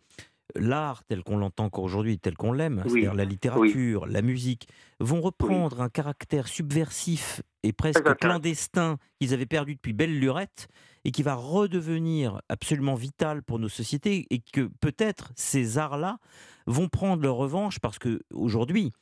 l'art 0.57 1.05
tel 1.05 1.23
qu'on 1.23 1.37
l'entend 1.37 1.65
encore 1.65 1.85
aujourd'hui, 1.85 2.19
tel 2.19 2.37
qu'on 2.37 2.53
l'aime, 2.53 2.83
Oui. 2.85 2.91
c'est-à-dire 2.91 3.15
la 3.15 3.25
littérature, 3.25 4.07
la 4.07 4.23
musique, 4.23 4.69
vont 5.01 5.21
reprendre 5.21 5.81
un 5.81 5.89
caractère 5.89 6.49
subversif 6.49 7.43
et 7.63 7.73
presque 7.73 8.15
clandestin 8.17 8.99
qu'ils 9.21 9.35
avaient 9.35 9.47
perdu 9.47 9.75
depuis 9.75 9.93
belle 9.93 10.19
lurette 10.19 10.69
et 11.05 11.11
qui 11.11 11.23
va 11.23 11.35
redevenir 11.35 12.41
absolument 12.49 12.95
vital 12.95 13.43
pour 13.43 13.59
nos 13.59 13.69
sociétés 13.69 14.27
et 14.31 14.41
que 14.41 14.69
peut-être 14.81 15.33
ces 15.37 15.79
arts-là 15.79 16.19
vont 16.67 16.89
prendre 16.89 17.23
leur 17.23 17.37
revanche 17.37 17.79
parce 17.81 17.99
que 17.99 18.21
aujourd'hui, 18.33 18.93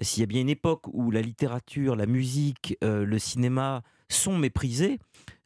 s'il 0.00 0.20
y 0.20 0.24
a 0.24 0.26
bien 0.26 0.40
une 0.40 0.48
époque 0.48 0.86
où 0.92 1.10
la 1.10 1.20
littérature, 1.20 1.96
la 1.96 2.06
musique, 2.06 2.76
euh, 2.82 3.04
le 3.04 3.18
cinéma 3.18 3.82
sont 4.08 4.38
méprisés, 4.38 4.98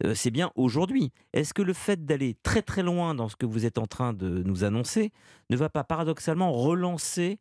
euh, 0.03 0.15
c'est 0.15 0.31
bien 0.31 0.51
aujourd'hui. 0.57 1.13
Est-ce 1.33 1.55
que 1.55 1.63
le 1.63 1.73
fait 1.73 2.05
d'aller 2.05 2.35
très 2.43 2.63
très 2.63 2.83
loin 2.83 3.15
dans 3.15 3.29
ce 3.29 3.37
que 3.37 3.47
vous 3.47 3.65
êtes 3.65 3.79
en 3.79 3.87
train 3.87 4.13
de 4.13 4.43
nous 4.43 4.65
annoncer 4.65 5.13
ne 5.51 5.57
va 5.57 5.69
pas 5.69 5.85
paradoxalement 5.85 6.53
relancer 6.53 7.39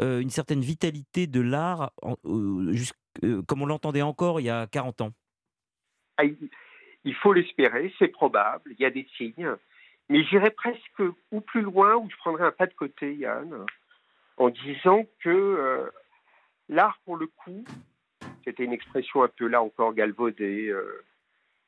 euh, 0.00 0.20
une 0.20 0.30
certaine 0.30 0.60
vitalité 0.60 1.26
de 1.26 1.40
l'art 1.40 1.92
euh, 2.24 3.42
comme 3.48 3.62
on 3.62 3.66
l'entendait 3.66 4.02
encore 4.02 4.40
il 4.40 4.44
y 4.44 4.50
a 4.50 4.66
40 4.66 5.00
ans? 5.00 5.12
Ah, 6.18 6.24
il- 6.24 7.14
faut 7.22 7.32
l'espérer, 7.32 7.92
c'est 7.98 8.08
probable, 8.08 8.72
il 8.72 8.80
y 8.80 8.84
a 8.84 8.90
des 8.90 9.06
signes. 9.16 9.50
Mais 10.08 10.22
j'irais 10.24 10.50
presque 10.50 11.02
ou 11.32 11.40
plus 11.40 11.62
loin, 11.62 11.96
ou 11.96 12.08
je 12.10 12.16
prendrais 12.16 12.44
un 12.46 12.52
pas 12.52 12.66
de 12.66 12.74
côté, 12.74 13.14
Yann, 13.14 13.64
en 14.36 14.50
disant 14.50 15.04
que 15.20 15.90
l'art, 16.68 16.98
pour 17.04 17.16
le 17.16 17.26
coup, 17.26 17.64
c'était 18.44 18.64
une 18.64 18.72
expression 18.72 19.22
un 19.22 19.28
peu 19.28 19.46
là 19.46 19.62
encore 19.62 19.94
galvaudée, 19.94 20.72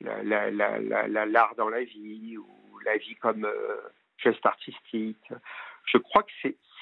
la- 0.01 0.23
la- 0.23 0.51
la- 0.51 0.79
la- 0.79 1.09
la- 1.09 1.27
l'art 1.27 1.55
dans 1.57 1.69
la 1.69 1.85
vie, 1.85 2.37
ou 2.37 2.79
la 2.85 2.97
vie 2.99 3.17
comme 3.17 3.45
euh, 3.45 3.77
geste 4.19 4.45
artistique. 4.47 5.33
Je 5.87 5.99
crois 5.99 6.23
que 6.23 6.33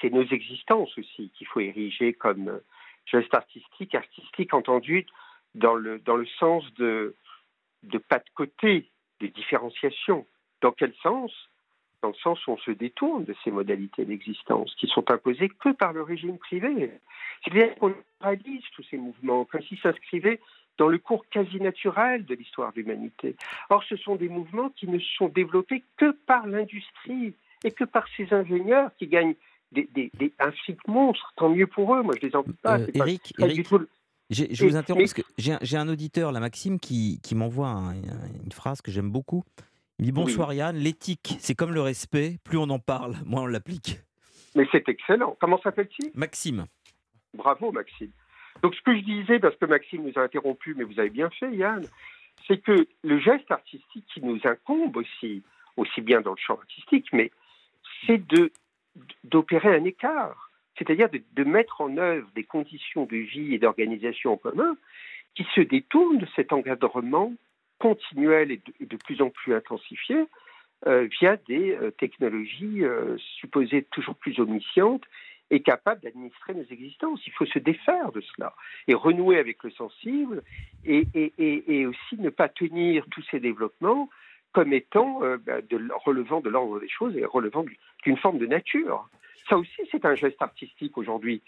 c'est 0.01 0.09
nos 0.09 0.25
existences 0.25 0.95
aussi 0.97 1.31
qu'il 1.31 1.47
faut 1.47 1.59
ériger 1.59 2.13
comme 2.13 2.49
euh, 2.49 2.59
geste 3.05 3.33
artistique, 3.33 3.95
artistique 3.95 4.53
entendu 4.53 5.05
dans 5.55 5.75
le, 5.75 5.99
dans 5.99 6.17
le 6.17 6.27
sens 6.39 6.63
de 6.75 7.15
de 7.83 7.97
pas 7.99 8.19
de 8.19 8.29
côté, 8.33 8.89
des 9.19 9.29
différenciations. 9.29 10.25
Dans 10.61 10.71
quel 10.71 10.93
sens? 10.95 11.31
Dans 12.03 12.09
le 12.09 12.13
sens 12.15 12.45
où 12.45 12.51
on 12.51 12.57
se 12.57 12.71
détourne 12.71 13.23
de 13.25 13.35
ces 13.43 13.49
modalités 13.51 14.05
d'existence 14.05 14.73
qui 14.79 14.87
sont 14.87 15.09
imposées 15.09 15.49
que 15.49 15.69
par 15.69 15.93
le 15.93 16.03
régime 16.03 16.37
privé. 16.37 16.91
C'est-à-dire 17.43 17.73
qu'on 17.75 17.93
réalise 18.21 18.61
tous 18.75 18.83
ces 18.91 18.97
mouvements 18.97 19.45
comme 19.45 19.61
s'ils 19.63 19.79
s'inscrivaient 19.79 20.39
dans 20.77 20.87
le 20.87 20.99
cours 20.99 21.25
quasi 21.29 21.59
naturel 21.59 22.23
de 22.23 22.35
l'histoire 22.35 22.71
de 22.73 22.81
l'humanité. 22.81 23.35
Or, 23.71 23.83
ce 23.83 23.95
sont 23.97 24.15
des 24.15 24.29
mouvements 24.29 24.69
qui 24.69 24.87
ne 24.87 24.99
sont 25.17 25.27
développés 25.29 25.83
que 25.97 26.11
par 26.27 26.45
l'industrie 26.45 27.33
et 27.63 27.71
que 27.71 27.83
par 27.83 28.05
ces 28.15 28.31
ingénieurs 28.31 28.91
qui 28.99 29.07
gagnent 29.07 29.33
des, 29.71 29.89
des, 29.95 30.11
des, 30.19 30.31
un 30.39 30.51
fric 30.51 30.87
monstre. 30.87 31.33
Tant 31.35 31.49
mieux 31.49 31.65
pour 31.67 31.95
eux, 31.95 32.03
moi 32.03 32.13
je 32.21 32.27
les 32.27 32.35
en 32.35 32.43
veux 32.43 32.53
pas. 32.61 32.79
Euh, 32.79 32.85
pas- 32.85 32.91
Eric, 33.07 33.33
pas 33.37 33.47
tout 33.63 33.87
je 34.29 34.65
vous 34.65 34.75
interromps 34.75 35.01
mais- 35.01 35.03
parce 35.05 35.13
que 35.15 35.21
j'ai 35.39 35.53
un, 35.53 35.59
j'ai 35.63 35.77
un 35.77 35.87
auditeur, 35.89 36.31
la 36.31 36.39
Maxime, 36.39 36.79
qui, 36.79 37.19
qui 37.23 37.33
m'envoie 37.33 37.69
un- 37.69 37.93
une 37.95 38.51
phrase 38.51 38.81
que 38.81 38.91
j'aime 38.91 39.09
beaucoup. 39.09 39.43
Il 39.99 40.05
dit 40.05 40.11
Bonsoir 40.11 40.53
Yann, 40.53 40.75
l'éthique, 40.75 41.37
c'est 41.39 41.55
comme 41.55 41.73
le 41.73 41.81
respect, 41.81 42.37
plus 42.43 42.59
on 42.59 42.69
en 42.69 42.77
parle, 42.77 43.15
moins 43.25 43.43
on 43.43 43.47
l'applique. 43.47 43.97
Mais 44.55 44.67
c'est 44.71 44.87
excellent. 44.89 45.35
Comment 45.39 45.59
s'appelle-t-il? 45.59 46.11
Maxime. 46.13 46.67
Bravo, 47.33 47.71
Maxime. 47.71 48.11
Donc, 48.61 48.75
ce 48.75 48.81
que 48.81 48.95
je 48.95 49.01
disais, 49.01 49.39
parce 49.39 49.55
que 49.55 49.65
Maxime 49.65 50.03
nous 50.03 50.13
a 50.15 50.21
interrompu, 50.21 50.75
mais 50.75 50.83
vous 50.83 50.99
avez 50.99 51.09
bien 51.09 51.31
fait, 51.31 51.51
Yann, 51.51 51.83
c'est 52.47 52.59
que 52.59 52.87
le 53.03 53.19
geste 53.19 53.49
artistique 53.49 54.05
qui 54.13 54.21
nous 54.21 54.39
incombe 54.43 54.95
aussi, 54.97 55.41
aussi 55.77 56.01
bien 56.01 56.21
dans 56.21 56.31
le 56.31 56.37
champ 56.37 56.55
artistique, 56.55 57.07
mais 57.11 57.31
c'est 58.05 58.25
de 58.27 58.51
d'opérer 59.23 59.75
un 59.75 59.83
écart, 59.83 60.51
c'est-à-dire 60.77 61.07
de, 61.09 61.21
de, 61.33 61.43
mettre 61.43 61.81
en 61.81 61.97
œuvre 61.97 62.27
des 62.33 62.43
conditions 62.43 63.05
de 63.05 63.17
vie 63.17 63.53
et 63.53 63.59
d'organisation 63.59 64.33
en 64.33 64.37
commun 64.37 64.75
qui 65.35 65.45
se 65.53 65.61
détournent 65.61 66.17
de 66.17 66.27
cet 66.35 66.51
encadrement 66.51 67.31
continuel 67.79 68.51
et 68.51 68.61
de, 68.79 68.97
plus 68.97 69.21
en 69.21 69.29
plus 69.29 69.53
intensifié 69.53 70.25
euh, 70.85 71.07
via 71.19 71.37
des 71.47 71.71
euh, 71.75 71.91
technologies 71.91 72.83
euh, 72.83 73.17
supposées 73.39 73.83
toujours 73.91 74.15
plus 74.15 74.39
omniscientes 74.39 75.03
et 75.49 75.61
capables 75.61 76.01
d'administrer 76.01 76.53
nos 76.53 76.65
existences. 76.65 77.25
Il 77.25 77.33
faut 77.33 77.45
se 77.45 77.59
défaire 77.59 78.11
de 78.11 78.21
cela 78.21 78.53
et 78.87 78.93
renouer 78.93 79.39
avec 79.39 79.63
le 79.63 79.71
sensible 79.71 80.43
et, 80.85 81.05
aussi 81.85 82.17
ne 82.17 82.29
pas 82.29 82.49
tenir 82.49 83.05
tous 83.11 83.23
ces 83.31 83.39
développements 83.39 84.09
comme 84.51 84.73
étant 84.73 85.21
bah, 85.45 85.59
relevant 86.05 86.41
de 86.41 86.49
l'ordre 86.49 86.79
des 86.79 86.89
choses 86.89 87.15
et 87.15 87.23
relevant 87.23 87.65
d'une 88.03 88.17
forme 88.17 88.39
de 88.39 88.45
nature. 88.45 89.07
Ça 89.49 89.57
aussi, 89.57 89.81
c'est 89.89 90.03
un 90.03 90.15
geste 90.15 90.41
artistique 90.41 90.97
aujourd'hui. 90.97 91.41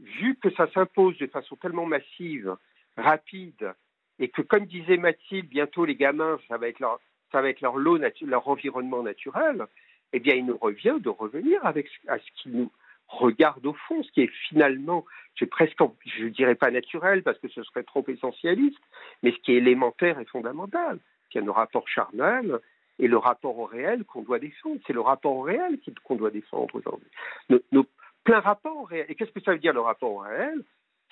Vu 0.00 0.36
que 0.36 0.50
ça 0.50 0.70
s'impose 0.72 1.16
de 1.18 1.26
façon 1.26 1.56
tellement 1.56 1.86
massive, 1.86 2.54
rapide, 2.96 3.74
et 4.18 4.28
que, 4.28 4.42
comme 4.42 4.66
disait 4.66 4.96
Mathilde, 4.96 5.48
bientôt 5.48 5.84
les 5.84 5.96
gamins, 5.96 6.38
ça 6.48 6.56
va 6.56 6.68
être 6.68 6.80
leur, 6.80 7.00
ça 7.32 7.42
va 7.42 7.48
être 7.48 7.60
leur 7.60 7.76
lot, 7.76 7.98
leur 8.22 8.48
environnement 8.48 9.02
naturel, 9.02 9.66
eh 10.12 10.20
bien, 10.20 10.34
il 10.34 10.46
nous 10.46 10.56
revient 10.56 10.96
de 11.00 11.08
revenir 11.08 11.64
avec, 11.66 11.88
à 12.06 12.18
ce 12.18 12.30
qui 12.36 12.48
nous 12.50 12.70
regarde 13.08 13.66
au 13.66 13.74
fond, 13.74 14.02
ce 14.02 14.10
qui 14.12 14.22
est 14.22 14.32
finalement, 14.48 15.04
je 15.34 15.44
presque, 15.44 15.78
je 16.06 16.26
dirais 16.26 16.54
pas 16.54 16.70
naturel 16.70 17.22
parce 17.22 17.38
que 17.38 17.48
ce 17.48 17.62
serait 17.64 17.82
trop 17.82 18.04
essentialiste, 18.08 18.80
mais 19.22 19.32
ce 19.32 19.38
qui 19.38 19.52
est 19.52 19.56
élémentaire 19.56 20.18
et 20.18 20.24
fondamental 20.24 20.98
a 21.38 21.40
nos 21.42 21.52
rapports 21.52 21.88
charnels 21.88 22.60
et 22.98 23.08
le 23.08 23.16
rapport 23.16 23.58
au 23.58 23.64
réel 23.64 24.04
qu'on 24.04 24.22
doit 24.22 24.38
défendre. 24.38 24.80
C'est 24.86 24.92
le 24.92 25.00
rapport 25.00 25.36
au 25.36 25.42
réel 25.42 25.78
qu'on 26.04 26.16
doit 26.16 26.30
défendre 26.30 26.74
aujourd'hui. 26.74 27.08
Nos, 27.48 27.60
nos 27.72 27.86
plein 28.24 28.40
rapport 28.40 28.76
au 28.76 28.84
réel. 28.84 29.06
Et 29.08 29.14
qu'est-ce 29.14 29.32
que 29.32 29.40
ça 29.40 29.52
veut 29.52 29.58
dire 29.58 29.72
le 29.72 29.80
rapport 29.80 30.12
au 30.12 30.18
réel? 30.18 30.62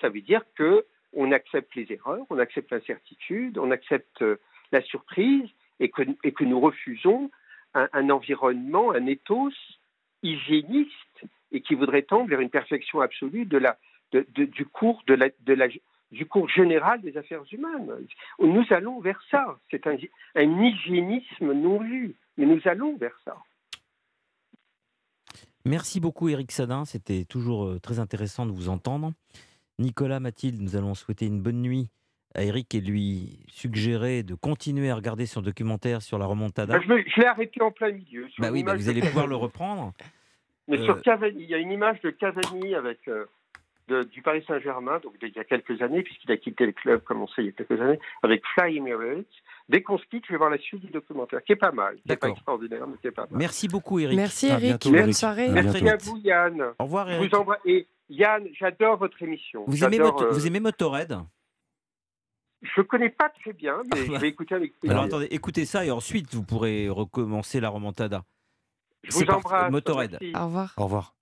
Ça 0.01 0.09
veut 0.09 0.21
dire 0.21 0.41
que 0.55 0.85
on 1.15 1.31
accepte 1.31 1.75
les 1.75 1.91
erreurs, 1.91 2.25
on 2.29 2.39
accepte 2.39 2.71
l'incertitude, 2.71 3.57
on 3.57 3.71
accepte 3.71 4.21
euh, 4.21 4.39
la 4.71 4.81
surprise 4.81 5.49
et 5.79 5.89
que, 5.89 6.43
nous 6.43 6.59
refusons 6.59 7.29
un, 7.73 8.09
environnement, 8.09 8.91
un 8.91 9.05
ethos 9.07 9.51
hygiéniste 10.21 11.25
et 11.51 11.61
qui 11.61 11.75
voudrait 11.75 12.03
tendre 12.03 12.29
vers 12.29 12.39
une 12.39 12.49
perfection 12.49 13.01
absolue 13.01 13.47
du 14.11 14.65
cours 14.65 15.03
général 16.49 17.01
des 17.01 17.17
affaires 17.17 17.43
humaines. 17.51 17.91
Nous 18.39 18.65
allons 18.69 18.99
vers 18.99 19.21
ça. 19.29 19.59
C'est 19.71 19.87
un, 19.87 19.97
un, 20.35 20.63
hygiénisme 20.63 21.53
non 21.53 21.79
vu, 21.79 22.15
mais 22.37 22.45
nous 22.45 22.61
allons 22.65 22.95
vers 22.97 23.19
ça. 23.25 23.35
Merci 25.65 26.01
beaucoup 26.01 26.27
Eric 26.27 26.51
Sadin, 26.51 26.83
c'était 26.83 27.23
toujours 27.23 27.63
euh, 27.63 27.79
très 27.79 27.99
intéressant 27.99 28.45
de 28.45 28.51
vous 28.51 28.67
entendre. 28.67 29.13
Nicolas, 29.79 30.19
Mathilde, 30.19 30.61
nous 30.61 30.75
allons 30.75 30.93
souhaiter 30.95 31.25
une 31.25 31.41
bonne 31.41 31.61
nuit 31.61 31.89
à 32.35 32.43
Eric 32.43 32.73
et 32.73 32.81
lui 32.81 33.39
suggérer 33.47 34.23
de 34.23 34.35
continuer 34.35 34.89
à 34.89 34.95
regarder 34.95 35.25
son 35.25 35.41
documentaire 35.41 36.01
sur 36.01 36.17
la 36.17 36.25
remontada. 36.25 36.79
Ben, 36.79 36.81
je, 36.81 37.11
je 37.15 37.21
l'ai 37.21 37.27
arrêté 37.27 37.61
en 37.61 37.71
plein 37.71 37.91
milieu. 37.91 38.27
Bah 38.39 38.49
oui, 38.51 38.63
bah 38.63 38.75
vous 38.75 38.89
allez 38.89 39.01
pouvoir 39.01 39.27
le 39.27 39.35
reprendre. 39.35 39.93
Mais 40.67 40.79
euh... 40.79 40.85
sur 40.85 41.01
Cavani, 41.01 41.43
il 41.43 41.49
y 41.49 41.53
a 41.53 41.57
une 41.57 41.71
image 41.71 42.01
de 42.01 42.09
Cavani 42.09 42.73
avec 42.73 43.07
euh, 43.07 43.25
de, 43.87 44.03
du 44.03 44.21
Paris 44.21 44.43
Saint-Germain, 44.47 44.99
donc 45.03 45.13
il 45.21 45.29
y 45.35 45.39
a 45.39 45.43
quelques 45.43 45.81
années, 45.81 46.01
puisqu'il 46.01 46.31
a 46.31 46.37
quitté 46.37 46.65
le 46.65 46.71
club, 46.71 47.03
comme 47.03 47.21
on 47.21 47.27
sait, 47.27 47.43
il 47.43 47.45
y 47.45 47.49
a 47.49 47.51
quelques 47.51 47.79
années, 47.81 47.99
avec 48.23 48.41
Fly 48.55 48.77
Emirates. 48.77 49.25
Dès 49.69 49.81
qu'on 49.81 49.97
se 49.97 50.05
quitte, 50.05 50.23
je 50.25 50.31
vais 50.31 50.37
voir 50.37 50.49
la 50.49 50.57
suite 50.57 50.81
du 50.81 50.91
documentaire, 50.91 51.43
qui 51.43 51.51
est 51.51 51.57
pas 51.57 51.71
mal. 51.71 51.95
Qui 51.97 52.09
n'est 52.09 52.15
pas 52.15 52.29
extraordinaire, 52.29 52.87
mais 52.87 52.97
qui 52.97 53.07
est 53.07 53.11
pas 53.11 53.27
mal. 53.29 53.37
Merci 53.37 53.67
beaucoup, 53.67 53.99
Eric. 53.99 54.15
Merci, 54.15 54.47
Eric. 54.47 54.61
Bientôt, 54.61 54.91
bonne 54.91 55.13
soirée. 55.13 55.49
Merci 55.49 55.87
à 55.87 55.97
vous, 55.97 56.17
Yann. 56.17 56.61
Au 56.79 56.83
revoir, 56.85 57.11
Eric. 57.11 57.31
Je 57.31 57.37
vous. 57.37 57.53
Et 57.65 57.87
Yann, 58.13 58.47
j'adore 58.53 58.97
votre 58.97 59.21
émission. 59.21 59.63
Vous 59.67 59.83
aimez, 59.83 59.99
Moto... 59.99 60.25
euh... 60.25 60.31
vous 60.31 60.47
aimez 60.47 60.59
Motorhead? 60.59 61.17
Je 62.61 62.81
ne 62.81 62.83
connais 62.83 63.09
pas 63.09 63.29
très 63.29 63.53
bien, 63.53 63.81
mais 63.91 64.05
je 64.05 64.11
vais 64.13 64.29
écouter 64.29 64.55
avec 64.55 64.79
plaisir. 64.79 64.95
Alors 64.95 65.05
attendez, 65.05 65.27
écoutez 65.31 65.65
ça 65.65 65.85
et 65.85 65.91
ensuite 65.91 66.33
vous 66.33 66.43
pourrez 66.43 66.87
recommencer 66.87 67.59
la 67.59 67.69
remontada. 67.69 68.23
Je 69.03 69.11
vous 69.11 69.23
embrasse. 69.25 69.69
Motorhead. 69.69 70.17
Merci. 70.21 70.35
Au 70.35 70.45
revoir. 70.45 70.73
Au 70.77 70.83
revoir. 70.83 71.15